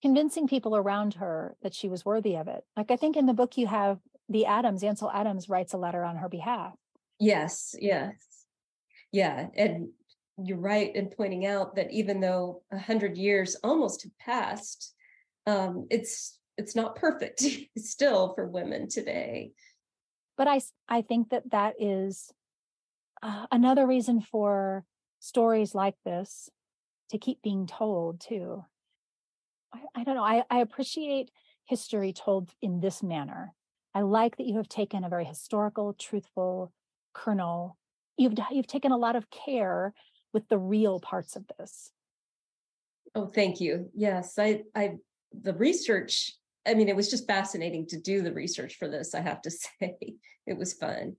Convincing 0.00 0.48
people 0.48 0.76
around 0.76 1.12
her 1.14 1.56
that 1.62 1.74
she 1.74 1.90
was 1.90 2.06
worthy 2.06 2.36
of 2.36 2.48
it. 2.48 2.64
Like 2.74 2.90
I 2.90 2.96
think 2.96 3.18
in 3.18 3.26
the 3.26 3.34
book 3.34 3.58
you 3.58 3.66
have 3.66 3.98
the 4.30 4.46
Adams, 4.46 4.82
Ansel 4.82 5.10
Adams 5.10 5.50
writes 5.50 5.74
a 5.74 5.78
letter 5.78 6.04
on 6.04 6.16
her 6.16 6.30
behalf. 6.30 6.72
Yes, 7.18 7.74
yes 7.78 8.14
yeah 9.12 9.46
and 9.56 9.88
you're 10.42 10.58
right 10.58 10.94
in 10.94 11.08
pointing 11.08 11.46
out 11.46 11.74
that 11.76 11.90
even 11.90 12.20
though 12.20 12.62
a 12.72 12.78
hundred 12.78 13.16
years 13.16 13.56
almost 13.62 14.02
have 14.02 14.16
passed 14.18 14.94
um, 15.48 15.86
it's 15.90 16.38
it's 16.58 16.76
not 16.76 16.96
perfect 16.96 17.42
still 17.78 18.34
for 18.34 18.46
women 18.46 18.88
today. 18.88 19.52
But 20.36 20.46
i 20.46 20.60
i 20.88 21.02
think 21.02 21.30
that 21.30 21.50
that 21.50 21.74
is 21.80 22.30
uh, 23.22 23.46
another 23.50 23.86
reason 23.86 24.20
for 24.20 24.84
stories 25.18 25.74
like 25.74 25.96
this 26.04 26.48
to 27.10 27.18
keep 27.18 27.42
being 27.42 27.66
told 27.66 28.20
too. 28.20 28.64
I, 29.72 29.80
I 29.94 30.04
don't 30.04 30.14
know 30.14 30.24
I, 30.24 30.44
I 30.50 30.60
appreciate 30.60 31.30
history 31.64 32.12
told 32.12 32.50
in 32.62 32.80
this 32.80 33.02
manner. 33.02 33.54
I 33.94 34.02
like 34.02 34.36
that 34.36 34.46
you 34.46 34.58
have 34.58 34.68
taken 34.68 35.02
a 35.02 35.08
very 35.08 35.24
historical 35.24 35.94
truthful 35.94 36.72
kernel. 37.14 37.78
You've 38.16 38.34
you've 38.50 38.66
taken 38.66 38.92
a 38.92 38.96
lot 38.96 39.16
of 39.16 39.30
care 39.30 39.94
with 40.32 40.48
the 40.48 40.58
real 40.58 41.00
parts 41.00 41.36
of 41.36 41.46
this. 41.58 41.92
Oh 43.14 43.26
thank 43.26 43.60
you. 43.60 43.90
Yes 43.94 44.38
i 44.38 44.62
i 44.74 44.96
the 45.32 45.54
research 45.54 46.32
i 46.66 46.74
mean 46.74 46.88
it 46.88 46.96
was 46.96 47.10
just 47.10 47.26
fascinating 47.26 47.86
to 47.86 48.00
do 48.00 48.22
the 48.22 48.32
research 48.32 48.76
for 48.76 48.88
this 48.88 49.14
i 49.14 49.20
have 49.20 49.42
to 49.42 49.50
say. 49.80 49.96
It 50.46 50.56
was 50.56 50.72
fun. 50.72 51.16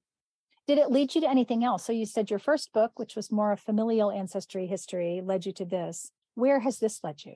Did 0.68 0.78
it 0.78 0.92
lead 0.92 1.16
you 1.16 1.22
to 1.22 1.30
anything 1.30 1.64
else? 1.64 1.86
So 1.86 1.94
you 1.94 2.06
said 2.06 2.30
your 2.30 2.40
first 2.40 2.74
book 2.74 2.94
which 2.98 3.16
was 3.16 3.32
more 3.32 3.52
of 3.52 3.60
familial 3.60 4.12
ancestry 4.12 4.68
history 4.68 5.22
led 5.24 5.46
you 5.46 5.52
to 5.54 5.66
this. 5.66 6.12
Where 6.36 6.60
has 6.60 6.80
this 6.80 7.04
led 7.04 7.24
you? 7.26 7.36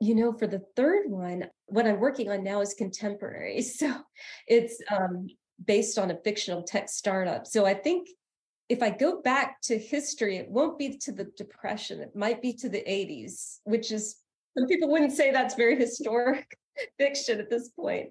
You 0.00 0.16
know 0.16 0.32
for 0.32 0.48
the 0.48 0.62
third 0.74 1.08
one 1.08 1.48
what 1.66 1.86
i'm 1.86 2.00
working 2.00 2.30
on 2.30 2.42
now 2.42 2.60
is 2.60 2.74
contemporary. 2.74 3.62
So 3.78 3.94
it's 4.48 4.78
um, 4.90 5.28
based 5.64 5.98
on 5.98 6.10
a 6.10 6.18
fictional 6.24 6.62
tech 6.62 6.88
startup. 6.88 7.46
So 7.46 7.64
i 7.64 7.74
think 7.74 8.08
if 8.68 8.82
I 8.82 8.90
go 8.90 9.20
back 9.20 9.60
to 9.62 9.78
history, 9.78 10.36
it 10.36 10.48
won't 10.48 10.78
be 10.78 10.98
to 10.98 11.12
the 11.12 11.24
Depression. 11.36 12.00
It 12.00 12.16
might 12.16 12.40
be 12.40 12.52
to 12.54 12.68
the 12.68 12.82
80s, 12.82 13.58
which 13.64 13.92
is 13.92 14.16
some 14.56 14.66
people 14.66 14.90
wouldn't 14.90 15.12
say 15.12 15.30
that's 15.30 15.54
very 15.54 15.76
historic 15.76 16.56
fiction 16.98 17.40
at 17.40 17.50
this 17.50 17.70
point. 17.70 18.10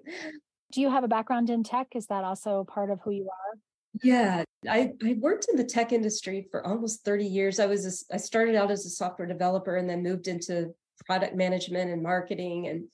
Do 0.72 0.80
you 0.80 0.90
have 0.90 1.04
a 1.04 1.08
background 1.08 1.50
in 1.50 1.62
tech? 1.62 1.88
Is 1.94 2.06
that 2.06 2.24
also 2.24 2.64
part 2.64 2.90
of 2.90 3.00
who 3.04 3.10
you 3.10 3.24
are? 3.24 3.58
Yeah, 4.02 4.44
I, 4.68 4.92
I 5.04 5.16
worked 5.20 5.46
in 5.50 5.56
the 5.56 5.64
tech 5.64 5.92
industry 5.92 6.46
for 6.50 6.66
almost 6.66 7.04
30 7.04 7.26
years. 7.26 7.60
I 7.60 7.66
was 7.66 8.06
a, 8.10 8.14
I 8.14 8.16
started 8.16 8.54
out 8.54 8.70
as 8.70 8.86
a 8.86 8.90
software 8.90 9.28
developer 9.28 9.76
and 9.76 9.88
then 9.88 10.02
moved 10.02 10.28
into 10.28 10.74
product 11.04 11.34
management 11.34 11.90
and 11.90 12.02
marketing 12.02 12.68
and 12.68 12.84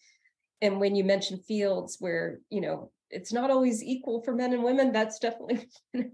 and 0.61 0.81
when 0.81 0.97
you 0.97 1.05
mention 1.05 1.39
fields 1.39 1.99
where 2.01 2.41
you 2.51 2.61
know 2.61 2.91
it's 3.11 3.33
not 3.33 3.51
always 3.51 3.83
equal 3.83 4.23
for 4.23 4.35
men 4.35 4.53
and 4.53 4.63
women 4.63 4.93
that's 4.93 5.19
definitely 5.19 5.69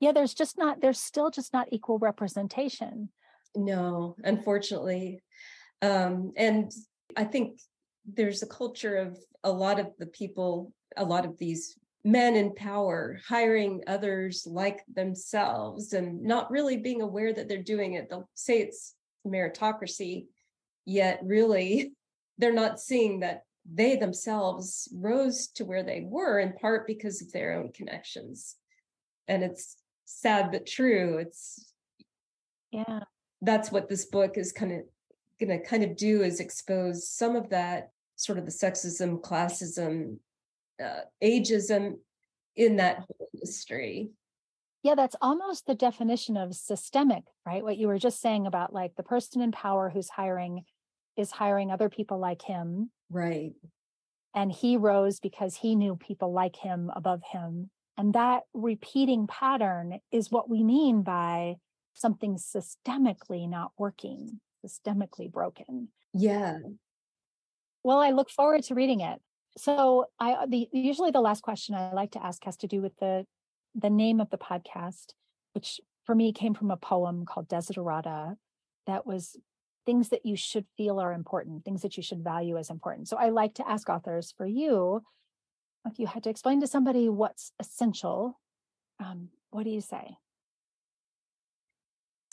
yeah 0.00 0.12
there's 0.12 0.34
just 0.34 0.58
not 0.58 0.80
there's 0.80 1.00
still 1.00 1.30
just 1.30 1.52
not 1.52 1.68
equal 1.72 1.98
representation. 1.98 3.10
No 3.56 4.16
unfortunately. 4.24 5.22
Um 5.80 6.32
and 6.36 6.72
i 7.16 7.24
think 7.24 7.60
there's 8.04 8.42
a 8.42 8.46
culture 8.46 8.96
of 8.96 9.18
a 9.44 9.50
lot 9.50 9.78
of 9.78 9.88
the 9.98 10.06
people 10.06 10.72
a 10.96 11.04
lot 11.04 11.24
of 11.24 11.38
these 11.38 11.78
men 12.04 12.36
in 12.36 12.54
power 12.54 13.18
hiring 13.26 13.82
others 13.86 14.46
like 14.46 14.82
themselves 14.92 15.92
and 15.92 16.22
not 16.22 16.50
really 16.50 16.76
being 16.76 17.02
aware 17.02 17.32
that 17.32 17.48
they're 17.48 17.62
doing 17.62 17.94
it. 17.94 18.08
They'll 18.08 18.28
say 18.34 18.60
it's 18.60 18.94
meritocracy 19.26 20.26
yet 20.86 21.20
really 21.22 21.92
they're 22.38 22.52
not 22.52 22.80
seeing 22.80 23.20
that 23.20 23.42
they 23.70 23.96
themselves 23.96 24.88
rose 24.94 25.48
to 25.48 25.64
where 25.64 25.82
they 25.82 26.06
were 26.08 26.38
in 26.38 26.52
part 26.54 26.86
because 26.86 27.20
of 27.20 27.30
their 27.32 27.52
own 27.52 27.70
connections. 27.72 28.56
And 29.26 29.42
it's 29.42 29.76
sad 30.10 30.50
but 30.50 30.66
true 30.66 31.18
it's 31.18 31.72
yeah 32.70 33.00
that's 33.42 33.70
what 33.70 33.88
this 33.88 34.06
book 34.06 34.36
is 34.36 34.52
kind 34.52 34.72
of 34.72 34.80
going 35.40 35.60
to 35.60 35.64
kind 35.64 35.84
of 35.84 35.96
do 35.96 36.22
is 36.22 36.40
expose 36.40 37.08
some 37.08 37.36
of 37.36 37.48
that 37.50 37.90
sort 38.16 38.38
of 38.38 38.44
the 38.44 38.50
sexism 38.50 39.20
classism 39.20 40.16
uh, 40.82 41.00
ageism 41.22 41.94
in 42.56 42.76
that 42.76 42.96
whole 42.96 43.28
history 43.40 44.10
yeah 44.82 44.94
that's 44.94 45.16
almost 45.20 45.66
the 45.66 45.74
definition 45.74 46.36
of 46.36 46.54
systemic 46.54 47.24
right 47.46 47.62
what 47.62 47.76
you 47.76 47.86
were 47.86 47.98
just 47.98 48.20
saying 48.20 48.46
about 48.46 48.72
like 48.72 48.94
the 48.96 49.02
person 49.02 49.40
in 49.40 49.52
power 49.52 49.90
who's 49.90 50.08
hiring 50.08 50.64
is 51.18 51.32
hiring 51.32 51.70
other 51.70 51.88
people 51.88 52.18
like 52.18 52.40
him. 52.42 52.90
Right. 53.10 53.52
And 54.34 54.52
he 54.52 54.76
rose 54.76 55.20
because 55.20 55.56
he 55.56 55.74
knew 55.74 55.96
people 55.96 56.32
like 56.32 56.56
him 56.56 56.90
above 56.94 57.22
him. 57.30 57.70
And 57.98 58.14
that 58.14 58.44
repeating 58.54 59.26
pattern 59.26 59.98
is 60.12 60.30
what 60.30 60.48
we 60.48 60.62
mean 60.62 61.02
by 61.02 61.56
something 61.94 62.36
systemically 62.36 63.48
not 63.48 63.72
working, 63.76 64.40
systemically 64.64 65.30
broken. 65.30 65.88
Yeah. 66.14 66.58
Well, 67.82 67.98
I 67.98 68.10
look 68.10 68.30
forward 68.30 68.62
to 68.64 68.74
reading 68.74 69.00
it. 69.00 69.20
So 69.56 70.06
I 70.20 70.32
uh, 70.32 70.46
the 70.46 70.68
usually 70.72 71.10
the 71.10 71.20
last 71.20 71.42
question 71.42 71.74
I 71.74 71.92
like 71.92 72.12
to 72.12 72.24
ask 72.24 72.44
has 72.44 72.56
to 72.58 72.68
do 72.68 72.80
with 72.80 72.96
the 73.00 73.26
the 73.74 73.90
name 73.90 74.20
of 74.20 74.30
the 74.30 74.38
podcast, 74.38 75.14
which 75.52 75.80
for 76.04 76.14
me 76.14 76.32
came 76.32 76.54
from 76.54 76.70
a 76.70 76.76
poem 76.76 77.26
called 77.26 77.48
Desiderata 77.48 78.36
that 78.86 79.06
was 79.06 79.36
things 79.84 80.10
that 80.10 80.24
you 80.24 80.36
should 80.36 80.66
feel 80.76 81.00
are 81.00 81.12
important, 81.12 81.64
things 81.64 81.82
that 81.82 81.96
you 81.96 82.02
should 82.02 82.22
value 82.22 82.56
as 82.56 82.70
important. 82.70 83.08
So 83.08 83.16
I 83.16 83.30
like 83.30 83.54
to 83.54 83.68
ask 83.68 83.88
authors 83.88 84.32
for 84.36 84.46
you, 84.46 85.02
if 85.86 85.98
you 85.98 86.06
had 86.06 86.24
to 86.24 86.30
explain 86.30 86.60
to 86.60 86.66
somebody 86.66 87.08
what's 87.08 87.52
essential, 87.58 88.38
um, 89.00 89.28
what 89.50 89.64
do 89.64 89.70
you 89.70 89.80
say? 89.80 90.16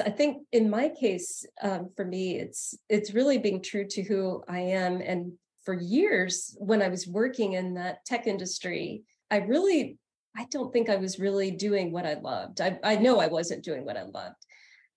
I 0.03 0.09
think 0.09 0.43
in 0.51 0.69
my 0.69 0.89
case, 0.89 1.45
um, 1.61 1.89
for 1.95 2.03
me, 2.03 2.37
it's 2.37 2.75
it's 2.89 3.13
really 3.13 3.37
being 3.37 3.61
true 3.61 3.87
to 3.87 4.03
who 4.03 4.43
I 4.49 4.59
am. 4.59 4.99
And 4.99 5.33
for 5.63 5.73
years, 5.73 6.55
when 6.59 6.81
I 6.81 6.89
was 6.89 7.07
working 7.07 7.53
in 7.53 7.75
that 7.75 8.03
tech 8.05 8.27
industry, 8.27 9.03
I 9.31 9.37
really, 9.37 9.97
I 10.35 10.47
don't 10.51 10.73
think 10.73 10.89
I 10.89 10.97
was 10.97 11.17
really 11.17 11.49
doing 11.49 11.93
what 11.93 12.05
I 12.05 12.15
loved. 12.15 12.59
I, 12.59 12.77
I 12.83 12.97
know 12.97 13.19
I 13.19 13.27
wasn't 13.27 13.63
doing 13.63 13.85
what 13.85 13.95
I 13.95 14.03
loved. 14.03 14.45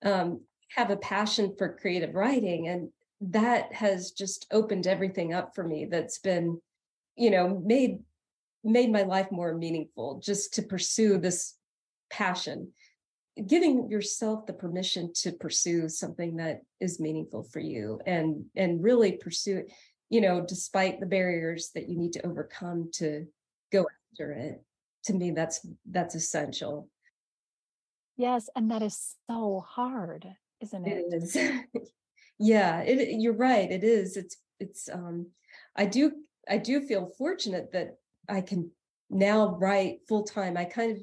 Um, 0.04 0.40
have 0.74 0.90
a 0.90 0.96
passion 0.96 1.54
for 1.56 1.76
creative 1.76 2.14
writing 2.14 2.68
and 2.68 2.90
that 3.20 3.72
has 3.72 4.12
just 4.12 4.46
opened 4.52 4.86
everything 4.86 5.32
up 5.32 5.54
for 5.54 5.64
me 5.64 5.86
that's 5.86 6.18
been 6.18 6.60
you 7.16 7.30
know 7.30 7.60
made 7.64 7.98
made 8.64 8.90
my 8.90 9.02
life 9.02 9.30
more 9.30 9.54
meaningful 9.54 10.20
just 10.22 10.54
to 10.54 10.62
pursue 10.62 11.18
this 11.18 11.54
passion 12.10 12.72
giving 13.46 13.88
yourself 13.88 14.46
the 14.46 14.52
permission 14.52 15.12
to 15.14 15.30
pursue 15.30 15.88
something 15.88 16.36
that 16.36 16.62
is 16.80 16.98
meaningful 16.98 17.44
for 17.44 17.60
you 17.60 18.00
and 18.04 18.44
and 18.56 18.82
really 18.82 19.12
pursue 19.12 19.58
it 19.58 19.72
you 20.10 20.20
know 20.20 20.44
despite 20.46 20.98
the 20.98 21.06
barriers 21.06 21.70
that 21.74 21.88
you 21.88 21.96
need 21.96 22.12
to 22.12 22.26
overcome 22.26 22.90
to 22.92 23.26
go 23.70 23.86
after 24.12 24.32
it 24.32 24.62
to 25.04 25.12
me 25.12 25.30
that's 25.30 25.64
that's 25.90 26.16
essential 26.16 26.88
yes 28.16 28.48
and 28.56 28.70
that 28.70 28.82
is 28.82 29.14
so 29.30 29.64
hard 29.66 30.34
isn't 30.60 30.86
it? 30.86 31.04
It 31.10 31.14
is. 31.14 31.36
yeah, 32.38 32.80
it, 32.80 33.20
you're 33.20 33.34
right. 33.34 33.70
It 33.70 33.84
is. 33.84 34.16
It's 34.16 34.36
it's 34.60 34.88
um 34.88 35.28
I 35.76 35.86
do 35.86 36.12
I 36.48 36.58
do 36.58 36.80
feel 36.80 37.12
fortunate 37.18 37.72
that 37.72 37.98
I 38.28 38.40
can 38.40 38.70
now 39.10 39.56
write 39.56 40.00
full 40.08 40.24
time. 40.24 40.56
I 40.56 40.64
kind 40.64 40.92
of 40.92 41.02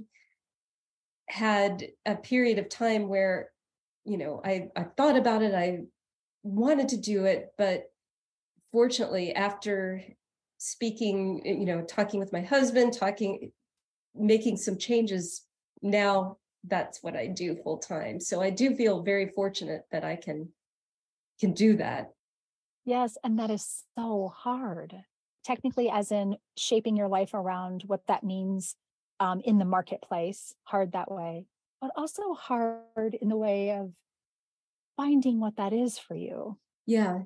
had 1.28 1.84
a 2.06 2.16
period 2.16 2.60
of 2.60 2.70
time 2.70 3.08
where 3.08 3.52
you 4.04 4.18
know 4.18 4.42
I 4.44 4.70
I 4.76 4.84
thought 4.84 5.18
about 5.18 5.42
it. 5.42 5.54
I 5.54 5.82
wanted 6.44 6.90
to 6.90 6.98
do 6.98 7.26
it, 7.26 7.50
but 7.58 7.86
fortunately 8.72 9.34
after 9.34 10.02
speaking, 10.58 11.42
eh, 11.46 11.54
you 11.54 11.66
know, 11.66 11.82
talking 11.82 12.20
with 12.20 12.34
my 12.34 12.42
husband, 12.42 12.94
talking 12.94 13.52
making 14.14 14.58
some 14.58 14.78
changes 14.78 15.44
now 15.82 16.38
that's 16.68 17.04
what 17.04 17.16
I 17.16 17.28
do 17.28 17.56
full 17.56 17.78
time. 17.78 18.20
So 18.20 18.42
I 18.42 18.50
do 18.50 18.76
feel 18.76 19.04
very 19.04 19.28
fortunate 19.28 19.84
that 19.92 20.04
I 20.04 20.16
can 20.16 20.50
can 21.40 21.54
do 21.54 21.78
that. 21.78 22.12
Yes, 22.86 23.18
and 23.24 23.38
that 23.40 23.50
is 23.50 23.84
so 23.98 24.32
hard. 24.36 24.96
Technically, 25.46 25.90
as 25.90 26.12
in 26.12 26.38
shaping 26.58 26.98
your 26.98 27.08
life 27.08 27.34
around 27.34 27.84
what 27.86 28.02
that 28.08 28.24
means 28.24 28.76
um, 29.20 29.42
in 29.46 29.60
the 29.60 29.66
marketplace, 29.66 30.56
hard 30.64 30.94
that 30.94 31.12
way, 31.12 31.46
but 31.80 31.92
also 31.96 32.34
hard 32.34 33.16
in 33.22 33.30
the 33.30 33.38
way 33.38 33.72
of 33.72 33.92
finding 34.98 35.40
what 35.40 35.58
that 35.58 35.72
is 35.72 36.00
for 36.00 36.16
you. 36.16 36.58
Yeah. 36.86 37.20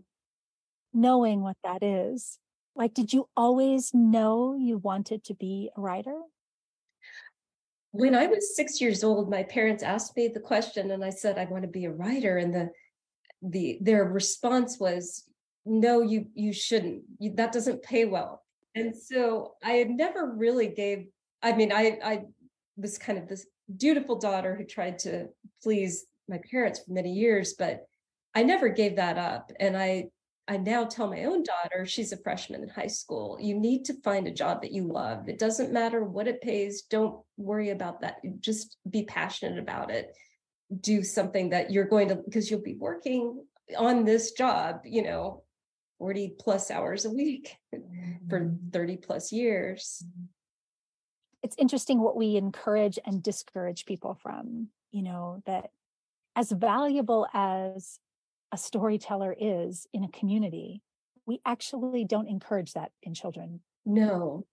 Knowing 0.94 1.42
what 1.42 1.58
that 1.64 1.82
is. 1.82 2.40
Like, 2.76 2.94
did 2.94 3.14
you 3.14 3.30
always 3.36 3.92
know 3.94 4.56
you 4.56 4.78
wanted 4.78 5.24
to 5.26 5.34
be 5.34 5.70
a 5.76 5.82
writer? 5.82 6.20
when 7.92 8.14
I 8.14 8.28
was 8.28 8.56
six 8.56 8.80
years 8.80 9.04
old, 9.04 9.30
my 9.30 9.44
parents 9.44 9.84
asked 9.84 10.16
me 10.16 10.28
the 10.28 10.40
question, 10.40 10.92
and 10.92 11.04
I 11.04 11.10
said 11.10 11.38
I 11.38 11.46
want 11.46 11.64
to 11.64 11.70
be 11.70 11.86
a 11.86 11.92
writer, 11.92 12.38
and 12.38 12.54
the 12.54 12.70
the 13.42 13.80
their 13.82 14.06
response 14.06 14.80
was, 14.80 15.24
"No, 15.70 16.02
you 16.02 16.26
you 16.34 16.52
shouldn't. 16.52 17.04
You, 17.20 17.34
that 17.36 17.52
doesn't 17.54 17.84
pay 17.84 18.06
well." 18.06 18.44
And 18.76 18.96
so 18.96 19.56
I 19.64 19.74
had 19.74 19.90
never 19.90 20.26
really 20.26 20.68
gave. 20.68 21.08
I 21.42 21.54
mean, 21.54 21.72
I 21.72 22.00
I 22.04 22.24
was 22.76 22.98
kind 22.98 23.18
of 23.18 23.28
this 23.28 23.46
dutiful 23.78 24.18
daughter 24.18 24.56
who 24.56 24.66
tried 24.66 25.00
to 25.00 25.30
please 25.64 26.06
my 26.28 26.40
parents 26.52 26.80
for 26.80 26.92
many 26.92 27.14
years, 27.14 27.54
but 27.54 27.86
I 28.36 28.44
never 28.44 28.70
gave 28.70 28.96
that 28.98 29.18
up, 29.18 29.52
and 29.60 29.78
I 29.78 30.10
I 30.48 30.58
now 30.58 30.86
tell 30.86 31.08
my 31.08 31.26
own 31.26 31.44
daughter, 31.44 31.86
she's 31.86 32.12
a 32.12 32.18
freshman 32.18 32.64
in 32.64 32.70
high 32.70 32.88
school, 32.88 33.38
you 33.40 33.54
need 33.54 33.86
to 33.86 34.02
find 34.02 34.26
a 34.28 34.34
job 34.34 34.64
that 34.64 34.72
you 34.72 34.84
love. 34.88 35.30
It 35.30 35.38
doesn't 35.38 35.72
matter 35.72 36.04
what 36.04 36.28
it 36.28 36.42
pays. 36.42 36.82
Don't 36.90 37.22
worry 37.38 37.70
about 37.70 38.02
that. 38.02 38.16
Just 38.40 38.78
be 38.90 39.04
passionate 39.04 39.60
about 39.60 39.92
it. 39.92 40.18
Do 40.82 41.04
something 41.04 41.52
that 41.52 41.70
you're 41.72 41.86
going 41.86 42.08
to, 42.08 42.16
because 42.16 42.50
you'll 42.50 42.64
be 42.64 42.74
working 42.74 43.46
on 43.78 44.06
this 44.06 44.32
job, 44.32 44.82
you 44.86 45.04
know, 45.04 45.44
40 46.00 46.36
plus 46.40 46.72
hours 46.72 47.06
a 47.06 47.10
week 47.10 47.58
for 48.30 48.40
mm-hmm. 48.40 48.70
30 48.72 48.98
plus 48.98 49.32
years. 49.32 50.04
It's 51.44 51.56
interesting 51.58 52.02
what 52.02 52.18
we 52.18 52.36
encourage 52.36 53.00
and 53.06 53.24
discourage 53.24 53.86
people 53.86 54.18
from, 54.22 54.70
you 54.92 55.04
know, 55.04 55.42
that 55.46 55.70
as 56.36 56.52
valuable 56.52 57.28
as 57.34 58.00
a 58.52 58.58
storyteller 58.58 59.36
is 59.40 59.88
in 59.94 60.04
a 60.04 60.10
community, 60.10 60.82
we 61.26 61.40
actually 61.46 62.06
don't 62.06 62.28
encourage 62.28 62.74
that 62.74 62.92
in 63.04 63.14
children. 63.14 63.62
No. 63.86 64.46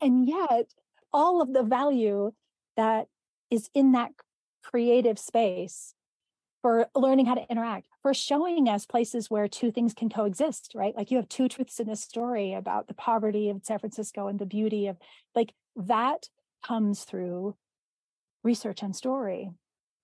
And 0.00 0.26
yet, 0.26 0.72
all 1.12 1.40
of 1.40 1.52
the 1.52 1.62
value 1.62 2.32
that 2.76 3.06
is 3.50 3.70
in 3.74 3.92
that 3.92 4.10
creative 4.62 5.18
space 5.18 5.94
for 6.62 6.86
learning 6.94 7.26
how 7.26 7.34
to 7.34 7.46
interact, 7.50 7.88
for 8.00 8.14
showing 8.14 8.68
us 8.68 8.86
places 8.86 9.28
where 9.28 9.48
two 9.48 9.72
things 9.72 9.92
can 9.92 10.08
coexist, 10.08 10.72
right? 10.74 10.96
Like 10.96 11.10
you 11.10 11.16
have 11.16 11.28
two 11.28 11.48
truths 11.48 11.80
in 11.80 11.88
this 11.88 12.00
story 12.00 12.54
about 12.54 12.86
the 12.86 12.94
poverty 12.94 13.50
of 13.50 13.64
San 13.64 13.80
Francisco 13.80 14.28
and 14.28 14.38
the 14.38 14.46
beauty 14.46 14.86
of 14.86 14.96
like 15.34 15.52
that 15.74 16.28
comes 16.64 17.02
through 17.02 17.56
research 18.44 18.82
and 18.82 18.94
story. 18.94 19.50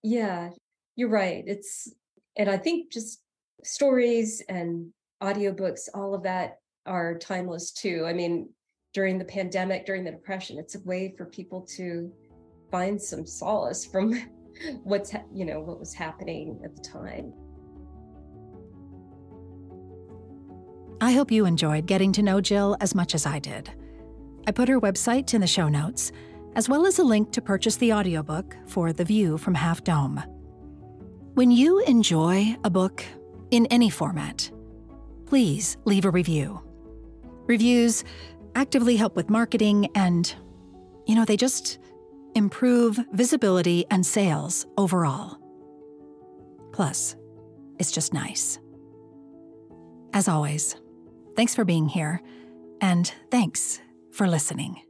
Yeah, 0.02 0.50
you're 0.96 1.08
right. 1.08 1.44
It's, 1.46 1.92
and 2.36 2.50
I 2.50 2.56
think 2.56 2.92
just 2.92 3.22
stories 3.62 4.42
and 4.48 4.92
audiobooks, 5.22 5.88
all 5.94 6.14
of 6.14 6.24
that 6.24 6.58
are 6.86 7.18
timeless 7.18 7.70
too. 7.70 8.04
I 8.06 8.12
mean, 8.12 8.48
during 8.94 9.18
the 9.18 9.24
pandemic, 9.24 9.86
during 9.86 10.02
the 10.02 10.10
depression, 10.10 10.58
it's 10.58 10.74
a 10.74 10.80
way 10.80 11.14
for 11.16 11.26
people 11.26 11.62
to 11.76 12.12
find 12.70 13.00
some 13.00 13.26
solace 13.26 13.84
from 13.84 14.20
what's, 14.84 15.12
you 15.32 15.44
know, 15.44 15.60
what 15.60 15.78
was 15.78 15.94
happening 15.94 16.60
at 16.64 16.74
the 16.74 16.82
time. 16.82 17.32
I 21.00 21.12
hope 21.12 21.30
you 21.30 21.46
enjoyed 21.46 21.86
getting 21.86 22.12
to 22.12 22.22
know 22.22 22.40
Jill 22.40 22.76
as 22.80 22.94
much 22.94 23.14
as 23.14 23.24
I 23.24 23.38
did. 23.38 23.70
I 24.46 24.50
put 24.50 24.68
her 24.68 24.80
website 24.80 25.32
in 25.32 25.40
the 25.40 25.46
show 25.46 25.68
notes, 25.68 26.10
as 26.56 26.68
well 26.68 26.86
as 26.86 26.98
a 26.98 27.04
link 27.04 27.30
to 27.32 27.42
purchase 27.42 27.76
the 27.76 27.92
audiobook 27.92 28.56
for 28.66 28.92
The 28.92 29.04
View 29.04 29.38
from 29.38 29.54
Half 29.54 29.84
Dome. 29.84 30.22
When 31.34 31.52
you 31.52 31.78
enjoy 31.84 32.56
a 32.64 32.70
book 32.70 33.04
in 33.52 33.66
any 33.66 33.90
format, 33.90 34.50
please 35.26 35.76
leave 35.84 36.04
a 36.04 36.10
review. 36.10 36.60
Reviews 37.46 38.02
actively 38.56 38.96
help 38.96 39.14
with 39.14 39.30
marketing 39.30 39.88
and, 39.94 40.34
you 41.06 41.14
know, 41.14 41.24
they 41.24 41.36
just 41.36 41.78
improve 42.38 42.98
visibility 43.12 43.84
and 43.90 44.06
sales 44.06 44.66
overall. 44.78 45.38
Plus, 46.72 47.16
it's 47.78 47.90
just 47.90 48.14
nice. 48.14 48.60
As 50.14 50.28
always, 50.28 50.76
thanks 51.36 51.54
for 51.54 51.64
being 51.64 51.88
here, 51.88 52.22
and 52.80 53.12
thanks 53.30 53.80
for 54.12 54.26
listening. 54.26 54.87